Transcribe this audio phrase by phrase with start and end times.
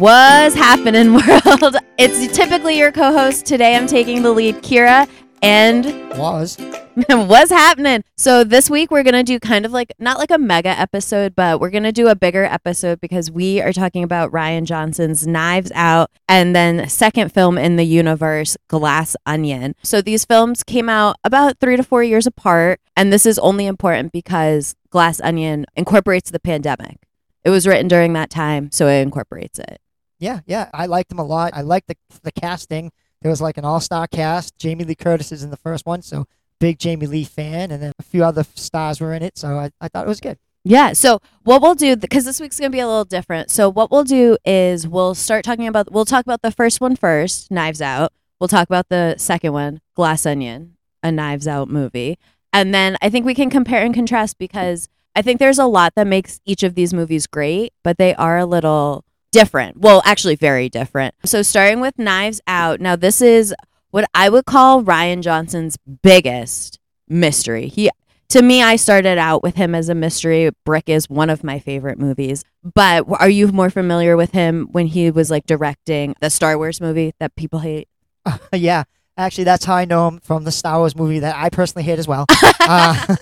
[0.00, 1.76] What's happening, world?
[1.98, 3.44] It's typically your co host.
[3.44, 5.06] Today I'm taking the lead, Kyra.
[5.42, 5.84] And
[6.18, 6.56] Woz.
[7.10, 8.02] what's happening?
[8.16, 11.36] So, this week we're going to do kind of like, not like a mega episode,
[11.36, 15.26] but we're going to do a bigger episode because we are talking about Rian Johnson's
[15.26, 19.74] Knives Out and then second film in the universe, Glass Onion.
[19.82, 22.80] So, these films came out about three to four years apart.
[22.96, 27.00] And this is only important because Glass Onion incorporates the pandemic.
[27.44, 29.78] It was written during that time, so it incorporates it.
[30.20, 30.68] Yeah, yeah.
[30.72, 31.52] I liked him a lot.
[31.54, 32.92] I liked the the casting.
[33.22, 34.56] There was like an all star cast.
[34.58, 36.26] Jamie Lee Curtis is in the first one, so
[36.60, 39.36] big Jamie Lee fan, and then a few other stars were in it.
[39.36, 40.38] So I, I thought it was good.
[40.62, 40.92] Yeah.
[40.92, 43.50] So what we'll do, because this week's going to be a little different.
[43.50, 46.96] So what we'll do is we'll start talking about, we'll talk about the first one
[46.96, 48.12] first, Knives Out.
[48.38, 52.18] We'll talk about the second one, Glass Onion, a Knives Out movie.
[52.52, 55.94] And then I think we can compare and contrast because I think there's a lot
[55.96, 59.78] that makes each of these movies great, but they are a little different.
[59.78, 61.14] Well, actually, very different.
[61.24, 62.80] So starting with Knives Out.
[62.80, 63.54] Now, this is
[63.90, 67.68] what I would call Rian Johnson's biggest mystery.
[67.68, 67.90] He
[68.30, 70.50] to me, I started out with him as a mystery.
[70.64, 72.44] Brick is one of my favorite movies.
[72.62, 76.80] But are you more familiar with him when he was like directing the Star Wars
[76.80, 77.88] movie that people hate?
[78.52, 78.84] yeah,
[79.16, 81.98] actually, that's how I know him from the Star Wars movie that I personally hate
[81.98, 82.26] as well.
[82.60, 83.16] uh,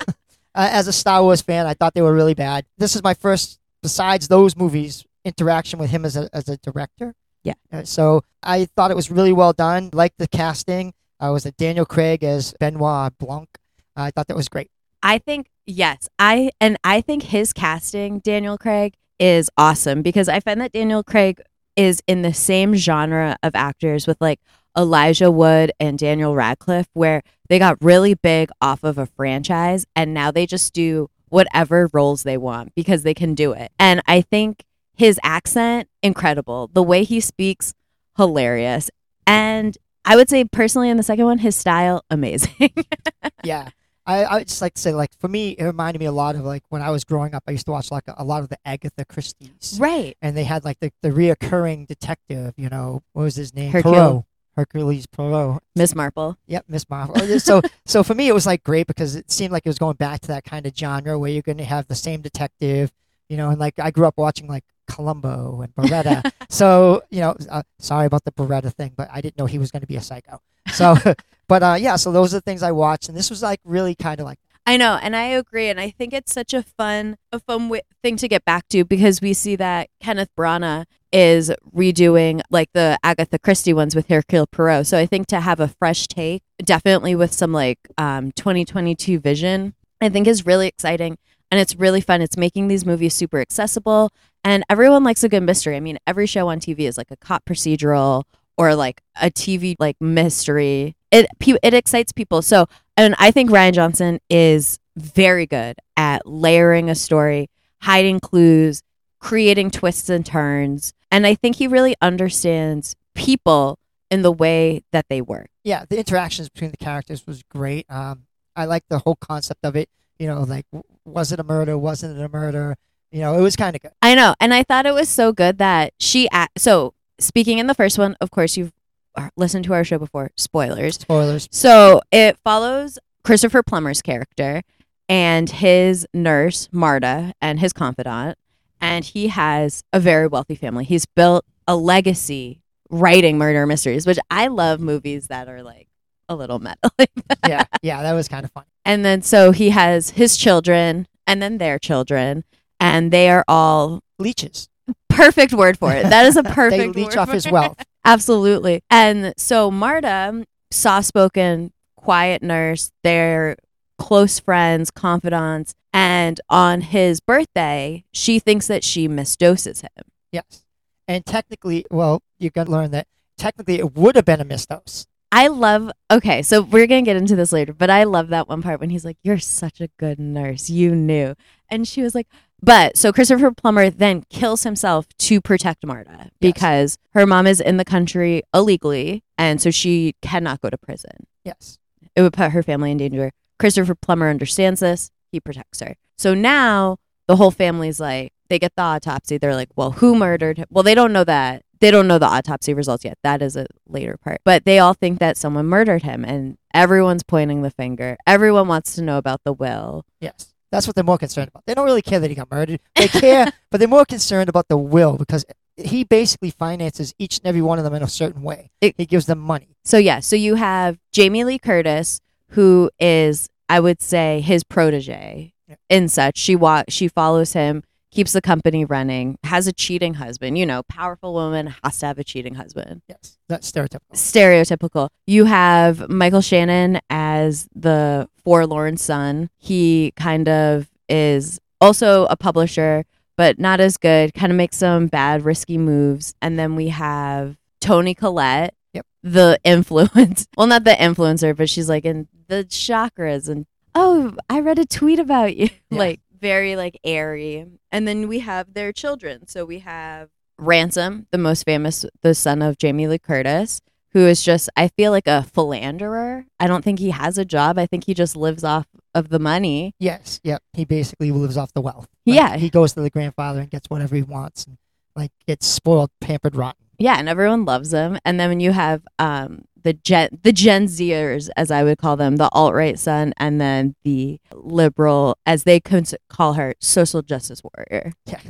[0.54, 2.66] as a Star Wars fan, I thought they were really bad.
[2.76, 7.14] This is my first, besides those movies, interaction with him as a as a director.
[7.44, 7.54] Yeah.
[7.72, 9.90] Uh, so I thought it was really well done.
[9.92, 10.94] Liked the casting.
[11.20, 13.48] I was at Daniel Craig as Benoit Blanc.
[13.96, 14.70] I thought that was great.
[15.02, 20.40] I think yes, I and I think his casting, Daniel Craig, is awesome because I
[20.40, 21.40] find that Daniel Craig
[21.76, 24.40] is in the same genre of actors with like
[24.76, 30.12] Elijah Wood and Daniel Radcliffe, where they got really big off of a franchise and
[30.12, 33.70] now they just do whatever roles they want because they can do it.
[33.78, 34.64] And I think
[34.98, 36.68] his accent, incredible.
[36.72, 37.72] The way he speaks,
[38.16, 38.90] hilarious.
[39.26, 42.72] And I would say personally in the second one, his style, amazing.
[43.44, 43.68] yeah.
[44.04, 46.34] I, I would just like to say, like, for me, it reminded me a lot
[46.34, 47.44] of like when I was growing up.
[47.46, 50.16] I used to watch like a, a lot of the Agatha Christie's, right.
[50.22, 52.54] and they had like the, the reoccurring detective.
[52.56, 53.70] You know, what was his name?
[53.70, 54.26] Hercule.
[54.56, 55.62] Hercules Poirot.
[55.76, 56.36] Miss Marple.
[56.48, 57.14] Yep, Miss Marple.
[57.20, 59.78] Oh, so, so for me, it was like great because it seemed like it was
[59.78, 62.90] going back to that kind of genre where you're going to have the same detective.
[63.28, 66.30] You know, and like I grew up watching like Columbo and Baretta.
[66.48, 69.70] so, you know, uh, sorry about the Baretta thing, but I didn't know he was
[69.70, 70.40] going to be a psycho.
[70.72, 70.96] So,
[71.48, 73.94] but uh, yeah, so those are the things I watched, and this was like really
[73.94, 74.38] kind of like
[74.68, 77.84] I know, and I agree, and I think it's such a fun, a fun wi-
[78.02, 82.98] thing to get back to because we see that Kenneth Branagh is redoing like the
[83.02, 84.86] Agatha Christie ones with Hercule Poirot.
[84.86, 89.72] So I think to have a fresh take, definitely with some like um, 2022 vision,
[90.02, 91.16] I think is really exciting,
[91.50, 92.20] and it's really fun.
[92.20, 94.10] It's making these movies super accessible,
[94.48, 95.76] and everyone likes a good mystery.
[95.76, 98.24] I mean, every show on TV is like a cop procedural
[98.56, 100.96] or like a TV like mystery.
[101.10, 101.26] It
[101.62, 102.40] it excites people.
[102.40, 102.66] So,
[102.96, 107.50] and I think Rian Johnson is very good at layering a story,
[107.82, 108.82] hiding clues,
[109.20, 113.78] creating twists and turns, and I think he really understands people
[114.10, 115.50] in the way that they work.
[115.62, 117.84] yeah, the interactions between the characters was great.
[117.90, 118.24] Um,
[118.56, 119.90] I like the whole concept of it.
[120.18, 120.64] You know, like
[121.04, 121.76] was it a murder?
[121.76, 122.76] Wasn't it a murder?
[123.10, 123.92] You know, it was kind of good.
[124.02, 126.28] I know, and I thought it was so good that she.
[126.32, 128.72] a so speaking in the first one, of course, you've
[129.14, 130.30] uh, listened to our show before.
[130.36, 130.96] Spoilers.
[130.96, 131.48] Spoilers.
[131.50, 134.62] So it follows Christopher Plummer's character
[135.08, 138.38] and his nurse, Marta, and his confidant.
[138.80, 140.84] And he has a very wealthy family.
[140.84, 142.60] He's built a legacy
[142.90, 145.88] writing murder mysteries, which I love movies that are like
[146.28, 147.10] a little meta like.
[147.46, 148.64] Yeah, yeah, that was kind of fun.
[148.84, 152.44] And then so he has his children and then their children,
[152.80, 154.68] and they are all Leeches.
[155.08, 156.04] perfect word for it.
[156.04, 156.94] That is a perfect.
[156.94, 157.82] they leech word off his wealth.
[158.04, 158.82] Absolutely.
[158.90, 163.56] And so Marta, soft spoken, quiet nurse, they're
[163.98, 165.74] close friends, confidants.
[165.92, 170.04] And on his birthday, she thinks that she misdoses him.
[170.30, 170.64] Yes,
[171.06, 173.06] and technically, well, you're gonna learn that
[173.38, 175.06] technically it would have been a misdose.
[175.30, 178.48] I love, okay, so we're going to get into this later, but I love that
[178.48, 180.70] one part when he's like, You're such a good nurse.
[180.70, 181.34] You knew.
[181.68, 182.26] And she was like,
[182.60, 187.76] But so Christopher Plummer then kills himself to protect Marta because her mom is in
[187.76, 189.22] the country illegally.
[189.36, 191.26] And so she cannot go to prison.
[191.44, 191.78] Yes.
[192.16, 193.30] it would put her family in danger.
[193.58, 195.10] Christopher Plummer understands this.
[195.30, 195.94] He protects her.
[196.16, 199.38] So now the whole family's like, they get the autopsy.
[199.38, 200.66] They're like, well, who murdered him?
[200.70, 201.62] Well, they don't know that.
[201.80, 203.18] They don't know the autopsy results yet.
[203.22, 204.40] That is a later part.
[204.44, 208.16] But they all think that someone murdered him and everyone's pointing the finger.
[208.26, 210.04] Everyone wants to know about the will.
[210.20, 210.54] Yes.
[210.70, 211.64] That's what they're more concerned about.
[211.66, 212.80] They don't really care that he got murdered.
[212.94, 215.44] They care, but they're more concerned about the will because
[215.76, 218.70] he basically finances each and every one of them in a certain way.
[218.80, 219.76] It- he gives them money.
[219.84, 222.20] So yeah, so you have Jamie Lee Curtis,
[222.50, 225.76] who is, I would say, his protege Yeah.
[225.88, 226.36] in such.
[226.36, 227.82] She wa- she follows him,
[228.18, 230.58] keeps the company running, has a cheating husband.
[230.58, 233.00] You know, powerful woman has to have a cheating husband.
[233.08, 234.10] Yes, that's stereotypical.
[234.14, 235.08] Stereotypical.
[235.28, 239.50] You have Michael Shannon as the forlorn son.
[239.56, 243.04] He kind of is also a publisher,
[243.36, 244.34] but not as good.
[244.34, 246.34] Kind of makes some bad, risky moves.
[246.42, 249.06] And then we have Toni Collette, Yep.
[249.22, 250.48] the influence.
[250.56, 254.86] Well, not the influencer, but she's like in the chakras and oh, I read a
[254.86, 255.68] tweet about you.
[255.90, 255.98] Yeah.
[255.98, 257.66] like very like airy.
[257.92, 259.46] And then we have their children.
[259.46, 263.80] So we have Ransom, the most famous, the son of Jamie Lee Curtis,
[264.12, 266.46] who is just, I feel like a philanderer.
[266.58, 267.78] I don't think he has a job.
[267.78, 269.94] I think he just lives off of the money.
[269.98, 270.62] Yes, yep.
[270.72, 272.08] He basically lives off the wealth.
[272.24, 272.56] Yeah.
[272.56, 274.78] he goes to the grandfather and gets whatever he wants, and
[275.14, 276.84] like gets spoiled, pampered, rotten.
[276.98, 278.18] Yeah, and everyone loves him.
[278.24, 282.16] And then when you have um the Gen the Gen Zers, as I would call
[282.16, 287.22] them, the alt right son, and then the liberal, as they cons- call her, social
[287.22, 288.12] justice warrior.
[288.26, 288.40] Yeah.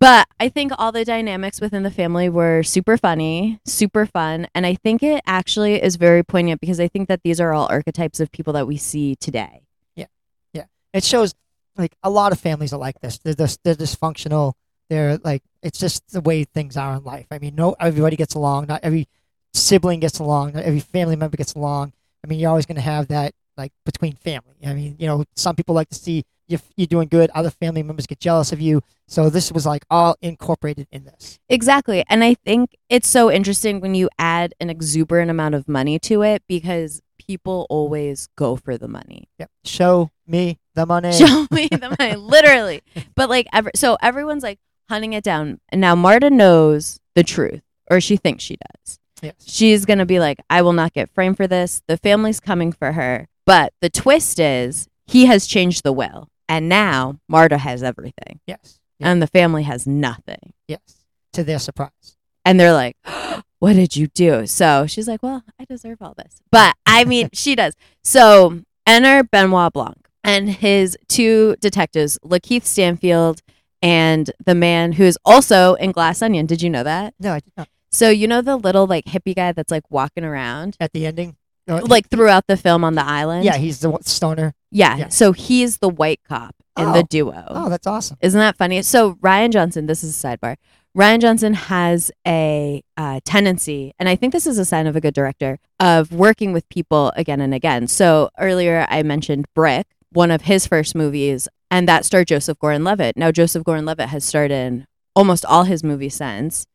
[0.00, 4.64] But I think all the dynamics within the family were super funny, super fun, and
[4.64, 8.20] I think it actually is very poignant because I think that these are all archetypes
[8.20, 9.62] of people that we see today.
[9.96, 10.06] Yeah.
[10.52, 10.64] Yeah.
[10.92, 11.34] It shows
[11.76, 13.18] like a lot of families are like this.
[13.18, 14.52] They're dis- they're dysfunctional.
[14.88, 17.26] They're like it's just the way things are in life.
[17.30, 18.66] I mean, no everybody gets along.
[18.68, 19.08] Not every
[19.54, 20.56] sibling gets along.
[20.56, 21.92] Every family member gets along.
[22.24, 24.56] I mean, you're always going to have that like between family.
[24.64, 27.30] I mean, you know, some people like to see you you're doing good.
[27.34, 28.82] Other family members get jealous of you.
[29.06, 31.38] So this was like all incorporated in this.
[31.48, 32.04] Exactly.
[32.08, 36.22] And I think it's so interesting when you add an exuberant amount of money to
[36.22, 39.28] it because people always go for the money.
[39.38, 39.50] Yep.
[39.64, 41.12] Show me the money.
[41.18, 42.82] Show me the money, literally.
[43.14, 44.58] But like, ever, so everyone's like
[44.88, 45.60] hunting it down.
[45.68, 48.98] And now Marta knows the truth, or she thinks she does.
[49.22, 49.34] Yes.
[49.46, 51.82] She's going to be like, I will not get framed for this.
[51.88, 53.28] The family's coming for her.
[53.46, 56.28] But the twist is he has changed the will.
[56.48, 58.78] And now Marta has everything, Yes.
[58.98, 59.10] Yeah.
[59.10, 60.54] and the family has nothing.
[60.66, 61.04] Yes.
[61.34, 62.16] To their surprise.
[62.44, 62.96] And they're like,
[63.58, 64.46] What did you do?
[64.46, 66.40] So she's like, Well, I deserve all this.
[66.50, 67.74] But I mean, she does.
[68.02, 73.42] So enter Benoit Blanc and his two detectives, LaKeith Stanfield
[73.82, 76.46] and the man who is also in Glass Onion.
[76.46, 77.14] Did you know that?
[77.20, 77.68] No, I did not.
[77.90, 81.36] So you know the little like hippie guy that's like walking around At the ending.
[81.68, 83.44] Or- like throughout the film on the island?
[83.44, 84.54] yeah, he's the stoner.
[84.70, 84.96] Yeah.
[84.96, 85.08] Yeah.
[85.08, 87.06] So he's the white cop in the Oh.
[87.08, 87.44] duo.
[87.48, 88.16] Oh, that's awesome.
[88.20, 88.80] Isn't that funny?
[88.82, 90.56] So Rian Johnson, this is a sidebar.
[90.96, 95.00] Rian Johnson has a uh, tendency, and I think this is a sign of a
[95.00, 97.86] good director, of working with people again and again.
[97.86, 103.16] So earlier I mentioned Brick, one of his first movies, and that starred Joseph Gordon-Levitt.
[103.16, 106.66] Now Joseph Gordon-Levitt has starred in almost all his movies since.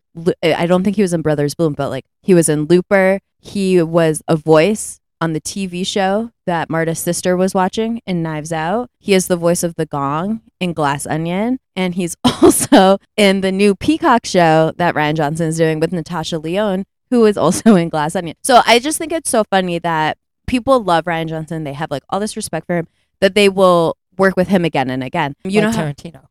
[0.43, 3.19] I don't think he was in Brothers Bloom, but like he was in Looper.
[3.39, 8.51] He was a voice on the TV show that Marta's sister was watching in Knives
[8.51, 8.89] Out.
[8.99, 11.59] He is the voice of the gong in Glass Onion.
[11.75, 16.37] And he's also in the new Peacock show that Rian Johnson is doing with Natasha
[16.39, 18.35] Lyonne, who is also in Glass Onion.
[18.43, 21.63] So I just think it's so funny that people love Rian Johnson.
[21.63, 22.87] They have like all this respect for him
[23.21, 25.33] that they will work with him again and again.
[25.45, 26.25] You like know, how- Tarantino.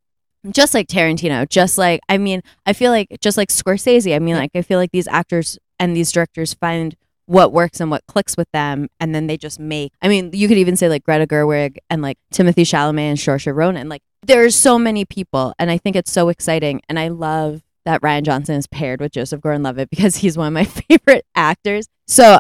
[0.51, 4.15] Just like Tarantino, just like I mean, I feel like just like Scorsese.
[4.15, 6.97] I mean, like I feel like these actors and these directors find
[7.27, 9.93] what works and what clicks with them, and then they just make.
[10.03, 13.55] I mean, you could even say like Greta Gerwig and like Timothée Chalamet and Saoirse
[13.55, 13.89] Ronan.
[13.89, 18.01] Like there's so many people, and I think it's so exciting, and I love that
[18.01, 21.89] Rian Johnson is paired with Joseph Gordon-Levitt because he's one of my favorite actors.
[22.07, 22.39] So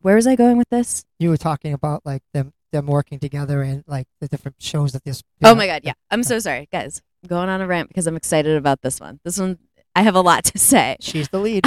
[0.00, 1.04] where was I going with this?
[1.18, 5.04] You were talking about like them them working together and like the different shows that
[5.04, 5.22] this.
[5.42, 5.94] Oh my god, yeah.
[6.10, 7.02] I'm so sorry, guys.
[7.22, 9.20] I'm going on a rant because I'm excited about this one.
[9.24, 9.58] This one
[9.94, 10.96] I have a lot to say.
[11.00, 11.64] She's the lead.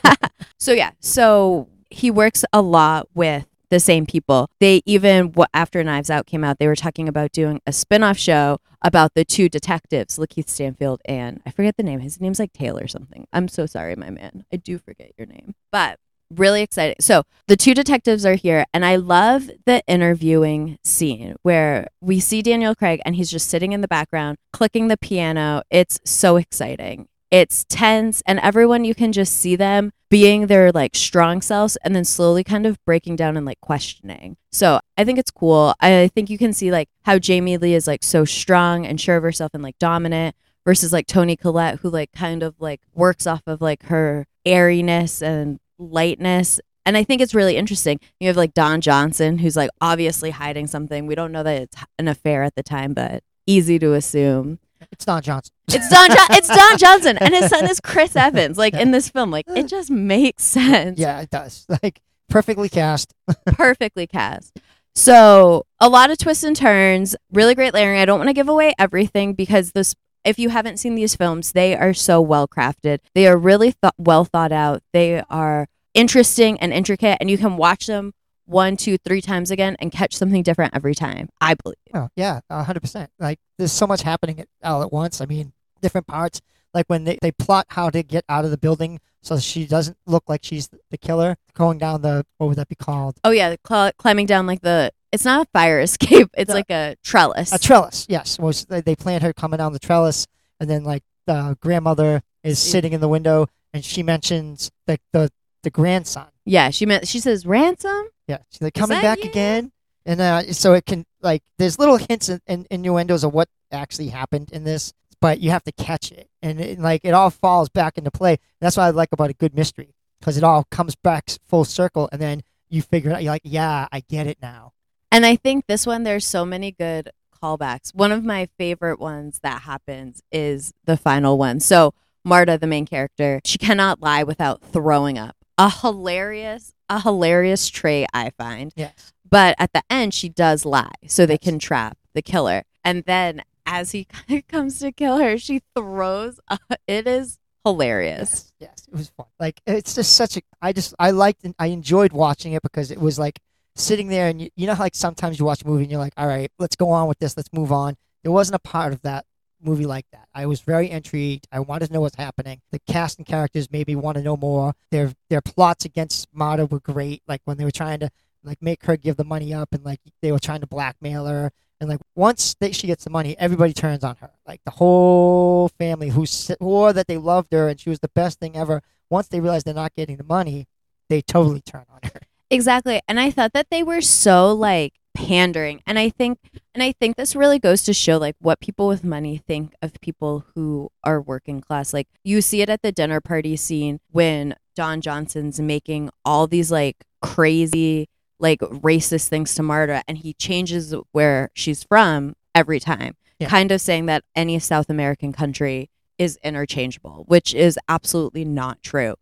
[0.58, 4.48] so yeah, so he works a lot with the same people.
[4.60, 8.58] They even after Knives Out came out, they were talking about doing a spin-off show
[8.80, 12.00] about the two detectives, LaKeith Stanfield and I forget the name.
[12.00, 13.26] His name's like Taylor or something.
[13.32, 14.44] I'm so sorry, my man.
[14.52, 15.54] I do forget your name.
[15.72, 15.98] But
[16.34, 16.96] really exciting.
[17.00, 22.42] So the two detectives are here, and I love the interviewing scene where we see
[22.42, 25.62] Daniel Craig and he's just sitting in the background, clicking the piano.
[25.70, 27.08] It's so exciting.
[27.30, 31.94] It's tense, and everyone you can just see them being their like strong selves and
[31.94, 34.36] then slowly kind of breaking down and like questioning.
[34.52, 35.74] So I think it's cool.
[35.80, 39.16] I think you can see like how Jamie Lee is like so strong and sure
[39.16, 43.26] of herself and like dominant versus like Toni Collette, who like kind of like works
[43.26, 46.60] off of like her airiness and lightness.
[46.84, 47.98] And I think it's really interesting.
[48.20, 51.06] You have like Don Johnson, who's like obviously hiding something.
[51.06, 54.58] We don't know that it's an affair at the time, but easy to assume.
[54.92, 55.52] It's Don Johnson.
[55.68, 56.08] It's Don.
[56.08, 58.56] Jo- it's Don Johnson, and his son is Chris Evans.
[58.58, 60.98] Like in this film, like it just makes sense.
[60.98, 61.66] Yeah, it does.
[61.82, 63.12] Like perfectly cast.
[63.46, 64.58] perfectly cast.
[64.94, 67.98] So a lot of twists and turns, really great layering.
[67.98, 69.94] I don't want to give away everything because this.
[70.26, 72.98] If you haven't seen these films, they are so well crafted.
[73.14, 74.82] They are really th- well thought out.
[74.92, 78.12] They are interesting and intricate, and you can watch them
[78.44, 81.28] one, two, three times again and catch something different every time.
[81.40, 81.76] I believe.
[81.94, 83.10] Oh yeah, hundred percent.
[83.20, 85.20] Like there's so much happening all at once.
[85.20, 86.40] I mean, different parts.
[86.74, 89.96] Like when they, they plot how to get out of the building so she doesn't
[90.06, 93.18] look like she's the killer, going down the what would that be called?
[93.24, 94.92] Oh yeah, cl- climbing down like the.
[95.12, 96.30] It's not a fire escape.
[96.36, 97.52] It's like a trellis.
[97.52, 98.06] A trellis.
[98.08, 100.26] Yes, was they, plant her coming down the trellis,
[100.60, 105.30] and then like the grandmother is sitting in the window, and she mentions the the,
[105.62, 106.28] the grandson.
[106.44, 107.08] yeah, she meant.
[107.08, 108.08] She says ransom.
[108.28, 109.30] Yeah, she's like coming back you?
[109.30, 109.72] again,
[110.04, 114.08] and uh, so it can like there's little hints and, and innuendos of what actually
[114.08, 117.68] happened in this, but you have to catch it, and it, like it all falls
[117.68, 118.38] back into play.
[118.60, 122.08] That's what I like about a good mystery because it all comes back full circle,
[122.12, 123.22] and then you figure it out.
[123.22, 124.72] You're like, yeah, I get it now.
[125.16, 127.08] And I think this one, there's so many good
[127.42, 127.94] callbacks.
[127.94, 131.58] One of my favorite ones that happens is the final one.
[131.60, 135.34] So, Marta, the main character, she cannot lie without throwing up.
[135.56, 138.74] A hilarious, a hilarious trait, I find.
[138.76, 139.14] Yes.
[139.26, 142.64] But at the end, she does lie so they can trap the killer.
[142.84, 144.06] And then as he
[144.50, 146.60] comes to kill her, she throws up.
[146.86, 148.52] It is hilarious.
[148.60, 149.28] Yes, yes, it was fun.
[149.40, 150.42] Like it's just such a.
[150.60, 153.38] I just I liked and I enjoyed watching it because it was like
[153.76, 156.14] sitting there and you, you know like sometimes you watch a movie and you're like,
[156.16, 157.96] all right, let's go on with this, let's move on.
[158.22, 159.24] There wasn't a part of that
[159.60, 160.28] movie like that.
[160.34, 161.46] I was very intrigued.
[161.52, 162.60] I wanted to know what's happening.
[162.72, 164.74] The cast and characters made me want to know more.
[164.90, 167.22] Their their plots against Marta were great.
[167.26, 168.10] Like when they were trying to
[168.42, 171.52] like make her give the money up and like they were trying to blackmail her.
[171.80, 174.30] And like once they, she gets the money, everybody turns on her.
[174.46, 178.40] Like the whole family who swore that they loved her and she was the best
[178.40, 178.82] thing ever.
[179.10, 180.66] Once they realize they're not getting the money,
[181.08, 182.20] they totally turn on her.
[182.50, 183.00] Exactly.
[183.08, 185.82] And I thought that they were so like pandering.
[185.86, 186.38] And I think
[186.74, 190.00] and I think this really goes to show like what people with money think of
[190.00, 191.92] people who are working class.
[191.92, 196.70] Like you see it at the dinner party scene when Don Johnson's making all these
[196.70, 203.16] like crazy like racist things to Marta and he changes where she's from every time.
[203.38, 203.48] Yeah.
[203.48, 209.14] Kind of saying that any South American country is interchangeable, which is absolutely not true.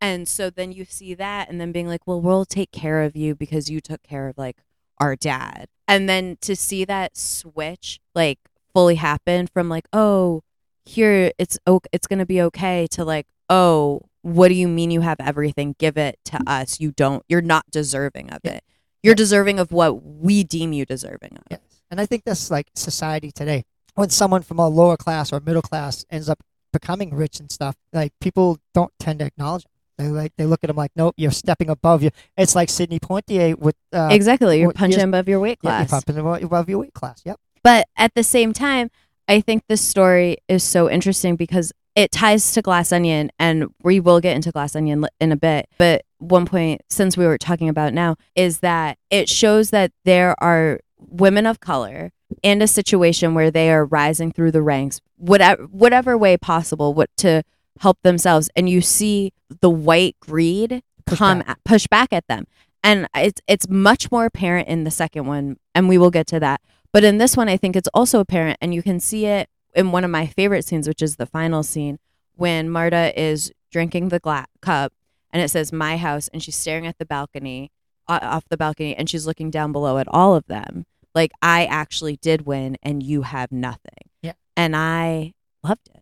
[0.00, 3.16] And so then you see that and then being like, well, we'll take care of
[3.16, 4.56] you because you took care of like
[4.98, 5.66] our dad.
[5.86, 8.38] And then to see that switch like
[8.72, 10.42] fully happen from like, oh,
[10.84, 14.90] here it's okay, it's going to be okay to like, oh, what do you mean
[14.90, 15.74] you have everything?
[15.78, 16.48] Give it to mm-hmm.
[16.48, 16.80] us.
[16.80, 18.62] You don't, you're not deserving of it.
[19.02, 21.44] You're deserving of what we deem you deserving of.
[21.50, 21.60] Yes.
[21.90, 23.64] And I think that's like society today.
[23.94, 26.42] When someone from a lower class or middle class ends up
[26.72, 29.72] becoming rich and stuff, like people don't tend to acknowledge them.
[30.00, 32.10] They like they look at them like, nope, you're stepping above you.
[32.36, 34.60] It's like Sidney Poitier with uh, exactly.
[34.60, 37.20] You're punching above your weight yeah, you're punching above your weight class.
[37.24, 37.38] Yep.
[37.62, 38.90] But at the same time,
[39.28, 44.00] I think this story is so interesting because it ties to Glass Onion, and we
[44.00, 45.68] will get into Glass Onion in a bit.
[45.76, 50.34] But one point, since we were talking about now, is that it shows that there
[50.42, 55.64] are women of color in a situation where they are rising through the ranks, whatever
[55.64, 57.42] whatever way possible, what to
[57.78, 61.48] help themselves, and you see the white greed Push come back.
[61.48, 62.46] at, push back at them,
[62.82, 66.40] and it's it's much more apparent in the second one, and we will get to
[66.40, 66.60] that.
[66.92, 69.92] But in this one, I think it's also apparent, and you can see it in
[69.92, 71.98] one of my favorite scenes, which is the final scene
[72.36, 74.92] when Marta is drinking the gla- cup
[75.32, 77.70] and it says "My House," and she's staring at the balcony,
[78.08, 80.86] off the balcony, and she's looking down below at all of them.
[81.14, 84.10] Like I actually did win, and you have nothing.
[84.22, 84.32] Yeah.
[84.56, 85.99] and I loved it.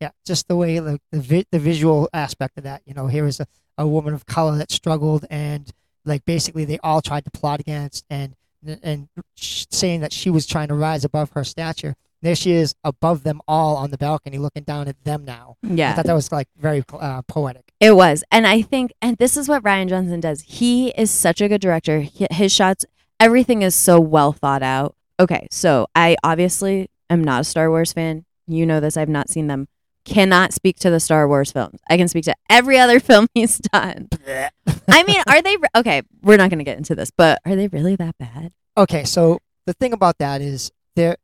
[0.00, 2.82] Yeah, just the way like the vi- the visual aspect of that.
[2.84, 3.46] You know, here is a,
[3.78, 5.70] a woman of color that struggled, and
[6.04, 8.34] like basically they all tried to plot against, and
[8.82, 11.94] and saying that she was trying to rise above her stature.
[12.22, 15.56] There she is above them all on the balcony, looking down at them now.
[15.62, 17.72] I Yeah, thought that was like very uh, poetic.
[17.78, 18.24] It was.
[18.32, 20.40] And I think, and this is what Rian Johnson does.
[20.40, 22.00] He is such a good director.
[22.00, 22.86] He, his shots,
[23.20, 24.96] everything is so well thought out.
[25.20, 28.24] Okay, so I obviously am not a Star Wars fan.
[28.46, 28.96] You know this.
[28.96, 29.68] I've not seen them.
[30.06, 31.80] Cannot speak to the Star Wars films.
[31.90, 34.08] I can speak to every other film he's done.
[34.88, 36.02] I mean, are they re- okay?
[36.22, 38.52] We're not going to get into this, but are they really that bad?
[38.78, 41.16] Okay, so the thing about that is there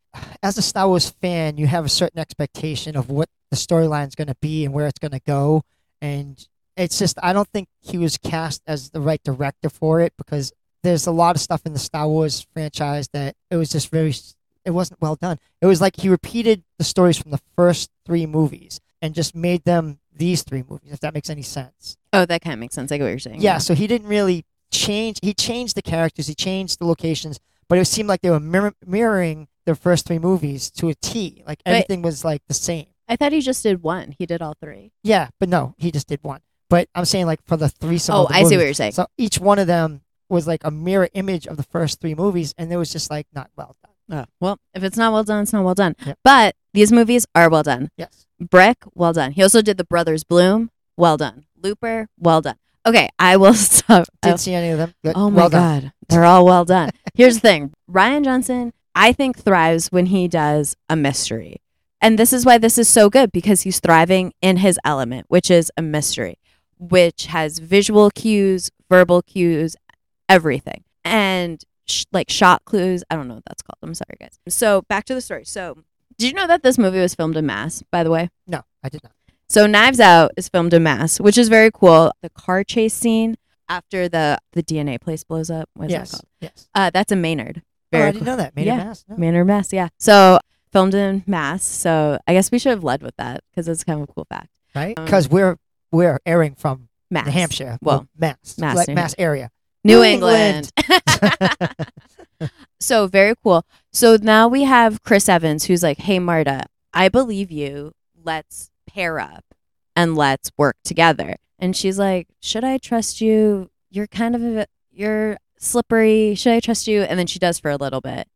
[0.43, 4.15] as a Star Wars fan, you have a certain expectation of what the storyline is
[4.15, 5.63] going to be and where it's going to go,
[6.01, 6.47] and
[6.77, 10.53] it's just I don't think he was cast as the right director for it because
[10.83, 14.15] there's a lot of stuff in the Star Wars franchise that it was just very
[14.65, 15.39] it wasn't well done.
[15.61, 19.65] It was like he repeated the stories from the first three movies and just made
[19.65, 20.93] them these three movies.
[20.93, 21.97] If that makes any sense.
[22.13, 22.93] Oh, that kind of makes sense.
[22.93, 23.41] I get what you're saying.
[23.41, 23.59] Yeah.
[23.59, 25.19] So he didn't really change.
[25.23, 26.27] He changed the characters.
[26.27, 30.19] He changed the locations, but it seemed like they were mirror- mirroring the first three
[30.19, 31.43] movies to a T.
[31.47, 32.87] Like But- everything was like the same.
[33.09, 34.15] I thought he just did one.
[34.17, 34.93] He did all three.
[35.03, 36.41] Yeah, but no, he just did one.
[36.71, 37.99] But I'm saying like for the three.
[38.09, 38.93] oh, I see what you're saying.
[38.93, 40.01] So each one of them
[40.31, 43.27] was like a mirror image of the first three movies, and it was just like
[43.35, 43.92] not well done.
[44.13, 45.95] Oh, well, if it's not well done, it's not well done.
[46.05, 46.19] Yep.
[46.23, 47.91] But these movies are well done.
[47.97, 48.27] Yes.
[48.39, 49.33] Brick, well done.
[49.33, 51.47] He also did The Brothers Bloom, well done.
[51.61, 52.57] Looper, well done.
[52.85, 54.07] Okay, I will stop.
[54.21, 54.95] Didn't see any of them.
[55.03, 55.15] Good.
[55.17, 55.81] oh my well done.
[55.83, 56.91] god, they're all well done.
[57.15, 61.63] Here's the thing: Rian Johnson, I think thrives when he does a mystery,
[62.01, 65.51] and this is why this is so good because he's thriving in his element, which
[65.51, 66.39] is a mystery,
[66.79, 69.77] which has visual cues, verbal cues,
[70.29, 73.03] everything, and sh- like shot clues.
[73.11, 73.79] I don't know what that's called.
[73.83, 74.39] I'm sorry, guys.
[74.49, 75.45] So back to the story.
[75.45, 75.79] So,
[76.19, 77.83] did you know that this movie was filmed in Mass?
[77.91, 78.31] By the way.
[78.47, 79.13] No, I did not.
[79.49, 82.13] So Knives Out is filmed in Mass, which is very cool.
[82.23, 83.37] The car chase scene
[83.69, 85.69] after the the DNA place blows up.
[85.75, 86.11] What is yes.
[86.11, 86.27] that called?
[86.41, 86.69] Yes.
[86.75, 87.63] Uh, that's in Maynard.
[87.95, 88.57] Oh, Very I didn't know that.
[88.57, 88.85] Maynard, Yeah.
[88.85, 89.05] mass.
[89.09, 89.17] No.
[89.17, 89.73] Maynard, Mass.
[89.73, 89.89] Yeah.
[89.99, 90.39] So
[90.73, 91.63] filmed in Mass.
[91.63, 94.25] So I guess we should have led with that because it's kind of a cool
[94.29, 94.49] fact.
[94.75, 94.99] right?
[94.99, 95.59] Um, Because we're
[95.91, 97.79] we're airing from Mass, New Hampshire.
[97.83, 99.51] Well, Mass, Mass, like Mass area.
[99.85, 100.73] New, New England.
[102.81, 103.65] so very cool.
[103.93, 107.93] So now we have Chris Evans, who's like, "Hey Marta, I believe you.
[108.23, 109.45] Let's pair up
[109.97, 113.71] and let's work together." And she's like, "Should I trust you?
[113.91, 116.35] You're kind of a, you're slippery.
[116.35, 118.29] Should I trust you?" And then she does for a little bit.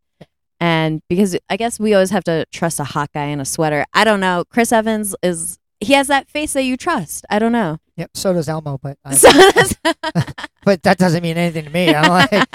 [0.58, 3.84] And because I guess we always have to trust a hot guy in a sweater.
[3.92, 4.44] I don't know.
[4.48, 7.24] Chris Evans is he has that face that you trust.
[7.30, 7.78] I don't know.
[7.96, 8.10] Yep.
[8.14, 9.28] So does Elmo, but I, So
[10.64, 11.94] but that doesn't mean anything to me.
[11.94, 12.48] I'm like,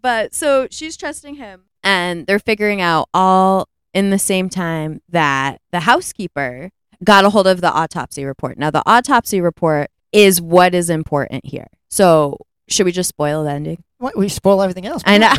[0.00, 5.60] But so she's trusting him, and they're figuring out all in the same time that
[5.72, 6.70] the housekeeper
[7.02, 8.58] got a hold of the autopsy report.
[8.58, 11.68] Now, the autopsy report is what is important here.
[11.88, 12.38] So,
[12.68, 13.82] should we just spoil the ending?
[13.98, 15.02] what, we spoil everything else.
[15.06, 15.34] I know.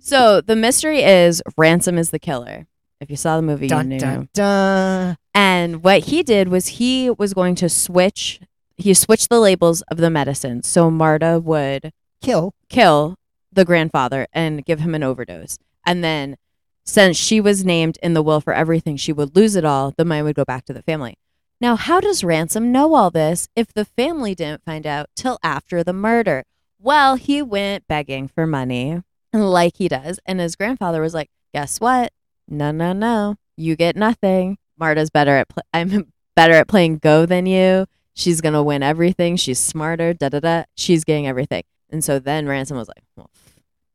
[0.00, 2.66] So, the mystery is Ransom is the killer.
[3.00, 3.98] If you saw the movie, you knew.
[3.98, 5.16] dun dun.
[5.34, 8.40] And what he did was he was going to switch.
[8.76, 12.54] He switched the labels of the medicines, so Marta would Kill.
[12.68, 13.16] kill
[13.52, 15.58] the grandfather and give him an overdose.
[15.86, 16.36] And then,
[16.84, 19.94] since she was named in the will for everything, she would lose it all.
[19.96, 21.16] The money would go back to the family.
[21.60, 25.82] Now, how does Ransom know all this if the family didn't find out till after
[25.82, 26.44] the murder?
[26.80, 30.20] Well, he went begging for money, like he does.
[30.24, 32.12] And his grandfather was like, Guess what?
[32.48, 33.36] No, no, no.
[33.56, 34.58] You get nothing.
[34.78, 37.86] Marta's better at pl- I'm better at playing Go than you.
[38.14, 39.36] She's gonna win everything.
[39.36, 40.14] She's smarter.
[40.14, 40.64] Da da da.
[40.74, 41.62] She's getting everything.
[41.90, 43.30] And so then Ransom was like, well,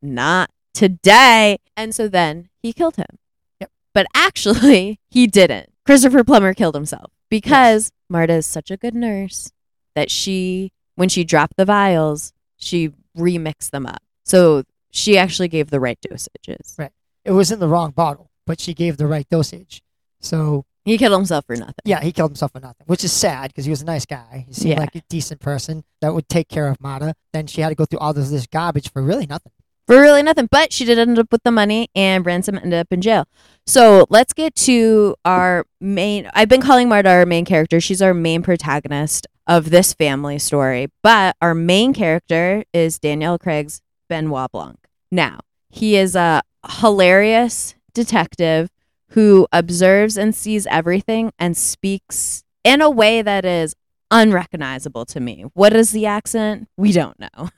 [0.01, 1.57] not today.
[1.77, 3.19] And so then he killed him.
[3.59, 3.71] Yep.
[3.93, 5.69] But actually, he didn't.
[5.85, 9.51] Christopher Plummer killed himself because Marta is such a good nurse
[9.95, 14.01] that she, when she dropped the vials, she remixed them up.
[14.23, 16.77] So she actually gave the right dosages.
[16.77, 16.91] Right.
[17.25, 19.81] It was in the wrong bottle, but she gave the right dosage.
[20.19, 21.75] So He killed himself for nothing.
[21.85, 24.45] yeah, he killed himself for nothing, which is sad because he was a nice guy.
[24.47, 24.79] He seemed Yeah.
[24.79, 27.15] like a decent person that would take care of Marta.
[27.33, 29.51] Then she had to go through all this, this garbage for really nothing.
[29.85, 30.47] for really nothing.
[30.49, 33.25] But she did end up with the money, and Ransom ended up in jail.
[33.65, 36.29] So let's get to our main.
[36.33, 37.81] I've been calling Marta our main character.
[37.81, 40.87] She's our main protagonist of this family story.
[41.01, 44.79] But our main character is Daniel Craig's Benoit Blanc.
[45.11, 46.43] Now, he is a
[46.79, 48.69] hilarious detective
[49.09, 53.75] who observes and sees everything and speaks in a way that is
[54.09, 55.45] unrecognizable to me.
[55.53, 56.67] What is the accent?
[56.77, 57.49] We don't know.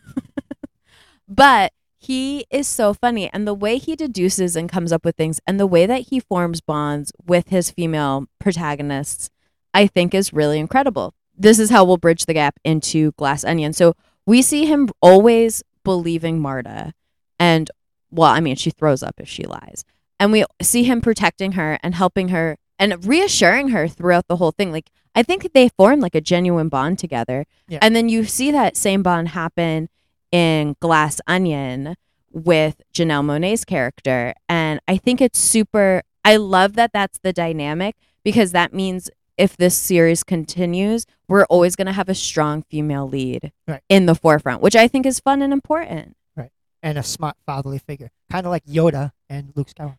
[1.27, 1.71] but
[2.05, 5.59] he is so funny and the way he deduces and comes up with things and
[5.59, 9.31] the way that he forms bonds with his female protagonists
[9.73, 13.73] i think is really incredible this is how we'll bridge the gap into glass onion
[13.73, 13.95] so
[14.27, 16.93] we see him always believing marta
[17.39, 17.71] and
[18.11, 19.83] well i mean she throws up if she lies
[20.19, 24.51] and we see him protecting her and helping her and reassuring her throughout the whole
[24.51, 27.79] thing like i think they form like a genuine bond together Yeah.
[27.81, 29.89] and then you see that same bond happen
[30.31, 31.95] in Glass Onion
[32.33, 34.33] with Janelle Monáe's character.
[34.49, 39.55] And I think it's super, I love that that's the dynamic because that means if
[39.55, 43.81] this series continues, we're always going to have a strong female lead Right.
[43.87, 46.17] in the forefront, which I think is fun and important.
[46.35, 46.51] Right.
[46.83, 49.95] And a smart fatherly figure, kind of like Yoda and Luke Skywalker.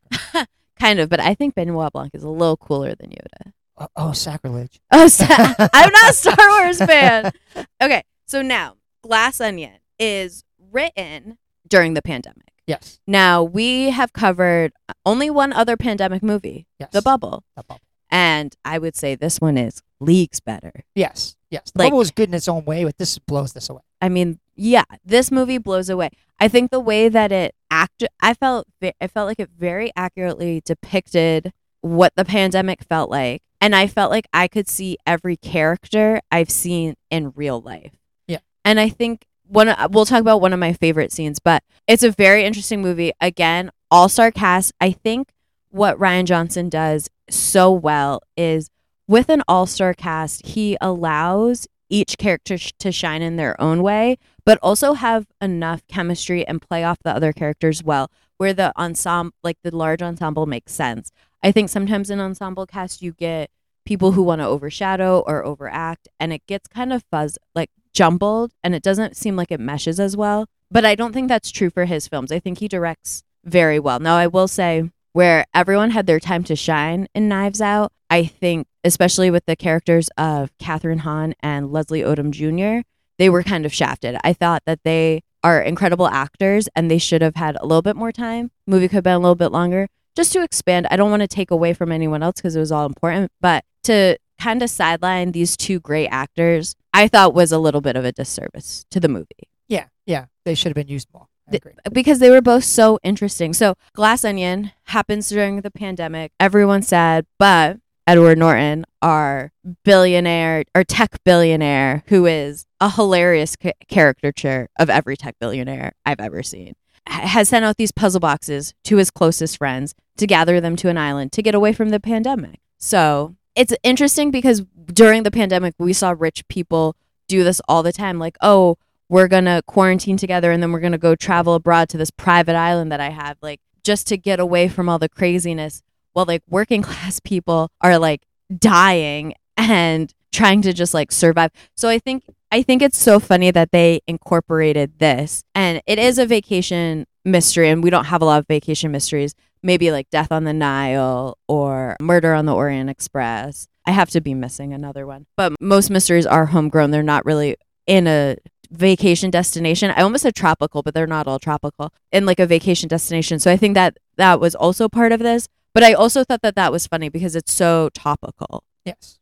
[0.78, 3.52] Kind of, but I think Benoit Blanc is a little cooler than Yoda.
[3.78, 4.80] oh, oh, sacrilege!
[4.92, 5.26] Oh, sa-
[5.72, 7.32] I'm not a Star Wars fan.
[7.80, 12.52] Okay, so now Glass Onion is written during the pandemic.
[12.66, 12.98] Yes.
[13.06, 14.72] Now, we have covered
[15.04, 16.90] only one other pandemic movie, Yes.
[16.92, 17.44] The Bubble.
[17.56, 17.80] The bubble.
[18.10, 20.72] And I would say this one is leagues better.
[20.94, 21.36] Yes.
[21.50, 21.70] Yes.
[21.72, 23.82] The Like- bubble was good in its own way, but this blows this away.
[24.02, 26.10] I mean, yeah, this movie blows away.
[26.40, 28.66] I think the way that it act, I felt,
[29.00, 34.10] I felt like it very accurately depicted what the pandemic felt like, and I felt
[34.10, 37.92] like I could see every character I've seen in real life.
[38.26, 38.38] Yeah.
[38.64, 42.10] and I think one, we'll talk about one of my favorite scenes, but it's a
[42.10, 43.12] very interesting movie.
[43.20, 44.72] Again, all star cast.
[44.80, 45.28] I think
[45.70, 48.70] what Rian Johnson does so well is
[49.06, 53.82] with an all star cast, he allows each character sh- to shine in their own
[53.82, 58.72] way, but also have enough chemistry and play off the other characters well, where the
[58.78, 61.12] ensemble, like the large ensemble, makes sense.
[61.42, 63.50] I think sometimes in ensemble cast, you get
[63.84, 68.52] people who want to overshadow or overact, and it gets kind of fuzz, like jumbled,
[68.64, 70.46] and it doesn't seem like it meshes as well.
[70.70, 72.32] But I don't think that's true for his films.
[72.32, 74.00] I think he directs very well.
[74.00, 78.24] Now, I will say, where everyone had their time to shine in Knives Out, I
[78.24, 82.86] think, especially with the characters of Kathryn Hahn and Leslie Odom Jr.,
[83.18, 84.16] they were kind of shafted.
[84.24, 87.96] I thought that they are incredible actors and they should have had a little bit
[87.96, 88.50] more time.
[88.66, 90.86] Movie could have been a little bit longer just to expand.
[90.90, 93.64] I don't want to take away from anyone else because it was all important, but
[93.84, 98.04] to kind of sideline these two great actors, I thought was a little bit of
[98.04, 99.26] a disservice to the movie
[99.68, 99.86] Yeah.
[100.06, 100.26] Yeah.
[100.44, 101.26] They should have been used more.
[101.48, 101.72] I The- agree.
[101.92, 103.52] because they were both so interesting.
[103.52, 106.32] So, Glass Onion happens during the pandemic.
[106.40, 109.52] Everyone's sad, but Edward Norton, our
[109.84, 116.20] billionaire or tech billionaire, who is a hilarious ca- caricature of every tech billionaire I've
[116.20, 116.74] ever seen,
[117.08, 120.88] ha- has sent out these puzzle boxes to his closest friends to gather them to
[120.88, 122.60] an island to get away from the pandemic.
[122.78, 126.94] So, it's interesting because during the pandemic, we saw rich people
[127.26, 128.18] do this all the time.
[128.18, 128.76] Like, oh,
[129.08, 132.92] we're gonna quarantine together and then we're gonna go travel abroad to this private island
[132.92, 135.82] that I have, like just to get away from all the craziness.
[136.16, 138.22] While like working class people are like
[138.58, 141.50] dying and trying to just like survive.
[141.76, 145.44] So I think I think it's so funny that they incorporated this.
[145.54, 149.34] And it is a vacation mystery and we don't have a lot of vacation mysteries.
[149.62, 153.68] Maybe like Death on the Nile or Murder on the Orient Express.
[153.84, 155.26] I have to be missing another one.
[155.36, 156.92] But most mysteries are homegrown.
[156.92, 158.36] They're not really in a
[158.70, 159.90] vacation destination.
[159.90, 161.92] I almost said tropical, but they're not all tropical.
[162.10, 163.38] In like a vacation destination.
[163.38, 165.46] So I think that that was also part of this.
[165.76, 169.18] But I also thought that that was funny because it's so topical Yes.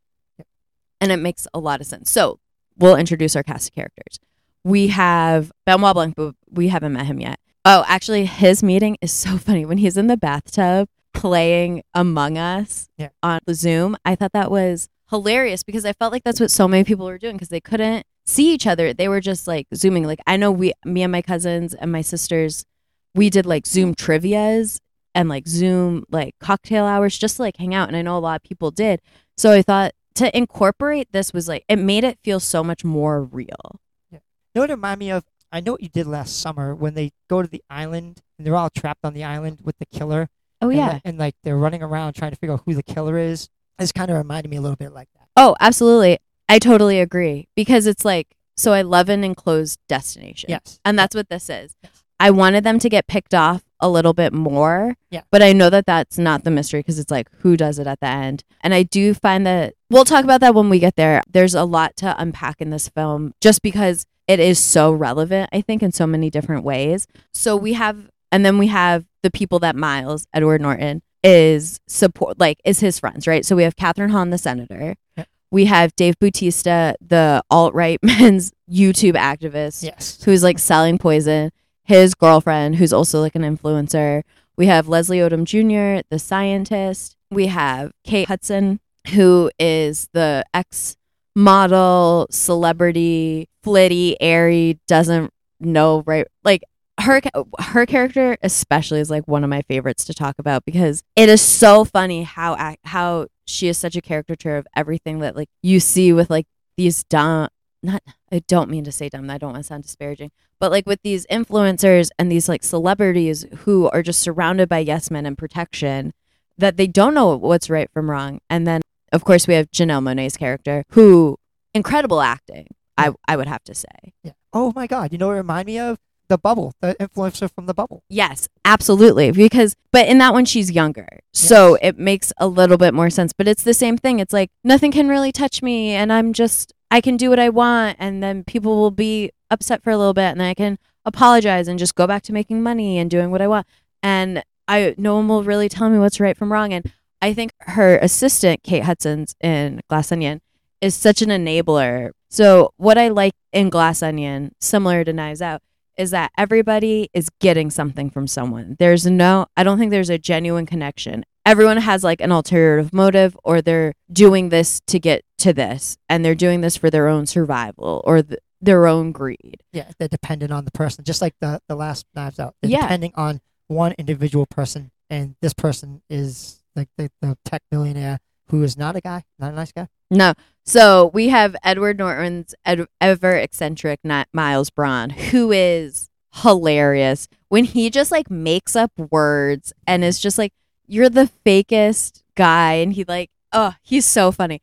[1.01, 2.12] and it makes a lot of sense.
[2.12, 2.38] So
[2.79, 4.21] we'll introduce our cast of characters.
[4.62, 7.40] We have Benoit Blanc, but we haven't met him yet.
[7.64, 12.88] Oh, actually, his meeting is so funny when he's in the bathtub playing Among Us
[12.99, 13.09] Yeah.
[13.21, 13.97] on Zoom.
[14.05, 17.19] I thought that was hilarious because I felt like that's what so many people were
[17.19, 18.95] doing because they couldn't see each other.
[18.95, 20.05] They were just like zooming.
[20.05, 22.64] Like I know we, me and my cousins and my sisters,
[23.12, 24.81] we did like Zoom trivia's
[25.14, 27.88] and like Zoom like cocktail hours just to like hang out.
[27.88, 29.00] And I know a lot of people did.
[29.37, 33.22] So I thought to incorporate this was like it made it feel so much more
[33.22, 33.81] real.
[34.11, 34.20] You
[34.55, 35.24] know what it reminded me of?
[35.50, 38.57] I know what you did last summer when they go to the island and they're
[38.57, 40.29] all trapped on the island with the killer.
[40.61, 40.87] Oh and, yeah.
[40.87, 43.48] like- and like they're running around trying to figure out who the killer is.
[43.79, 45.29] This kind of reminded me a little bit like that.
[45.37, 46.18] Oh, absolutely.
[46.48, 50.50] I totally agree because it's like so I love an enclosed destination.
[50.50, 50.79] Yes.
[50.85, 51.74] And that's what this is.
[51.83, 52.04] Yes.
[52.20, 54.96] I wanted them to get picked off a little bit more.
[55.11, 55.22] Yeah.
[55.31, 58.00] But I know that that's not the mystery because it's like who does it at
[58.00, 58.44] the end.
[58.62, 61.22] And I do find that we'll talk about that when we get there.
[61.31, 65.61] There's a lot to unpack in this film just because it is so relevant, I
[65.61, 67.07] think, in so many different ways.
[67.33, 72.38] So we have, and then we have the people that Miles, Edward Norton, is support,
[72.38, 73.44] like, is his friends, right?
[73.44, 74.94] So we have Kathryn Hahn, the senator.
[75.16, 75.29] Yep.
[75.50, 80.22] We have Dave Bautista, the alt right men's YouTube activist Yes.
[80.24, 81.50] who's like selling poison,
[81.85, 84.23] his girlfriend, who's also like an influencer.
[84.57, 87.16] We have Leslie Odom Jr., the scientist.
[87.31, 90.97] We have Kate Hudson, who is the ex
[91.37, 96.27] model, celebrity, flitty, airy, doesn't know right.
[96.44, 96.62] Like
[97.01, 97.20] her,
[97.61, 101.42] her character especially is like one of my favorites to talk about because it is
[101.42, 106.12] so funny how how she is such a caricature of everything that like you see
[106.12, 107.49] with like these dumb
[107.83, 108.03] not
[108.35, 109.31] I don't mean to say dumb.
[109.31, 113.47] I don't want to sound disparaging, but like with these influencers and these like celebrities
[113.59, 116.12] who are just surrounded by yes men and protection,
[116.59, 118.40] that they don't know what's right from wrong.
[118.51, 118.81] And then
[119.12, 121.38] of course we have Janelle Monáe's character, who
[121.75, 122.66] incredible acting.
[122.99, 124.14] I I would have to say.
[124.25, 124.33] Yeah.
[124.53, 125.12] Oh my God!
[125.12, 125.99] You know what it reminded me of?
[126.35, 128.03] The Bubble, the influencer from the Bubble.
[128.09, 129.31] Yes, absolutely.
[129.31, 131.20] Because, but in that one, she's younger.
[131.33, 133.33] So it makes a little bit more sense.
[133.33, 134.18] But it's the same thing.
[134.18, 135.90] It's like, nothing can really touch me.
[135.90, 137.99] And I'm just, I can do what I want.
[138.01, 140.33] And then people will be upset for a little bit.
[140.33, 143.40] And then I can apologize and just go back to making money and doing what
[143.40, 143.68] I want.
[144.03, 146.73] And I no one will really tell me what's right from wrong.
[146.73, 146.90] And
[147.23, 150.40] I think her assistant, Kate Hudson's in Glass Onion,
[150.81, 152.11] is such an enabler.
[152.29, 155.62] So what I like in Glass Onion, similar to Knives Out,
[155.96, 158.76] is that everybody is getting something from someone.
[158.78, 161.24] There's no I don't think there's a genuine connection.
[161.46, 166.24] Everyone has like an alternative motive or they're doing this to get to this and
[166.24, 169.62] they're doing this for their own survival or th- their own greed.
[169.72, 172.54] Yeah, they're dependent on the person, just like the the last Knives Out.
[172.62, 172.83] They're Yeah.
[172.83, 178.62] depending on one individual person, and this person is like the, the tech millionaire who
[178.62, 179.88] is not a guy, not a nice guy.
[180.11, 180.35] No.
[180.64, 186.09] So we have Edward Norton's ed- ever eccentric Ni- Miles Bron, who is
[186.42, 190.52] hilarious when he just like makes up words and is just like,
[190.87, 194.61] "You're the fakest guy," and he like, oh, he's so funny.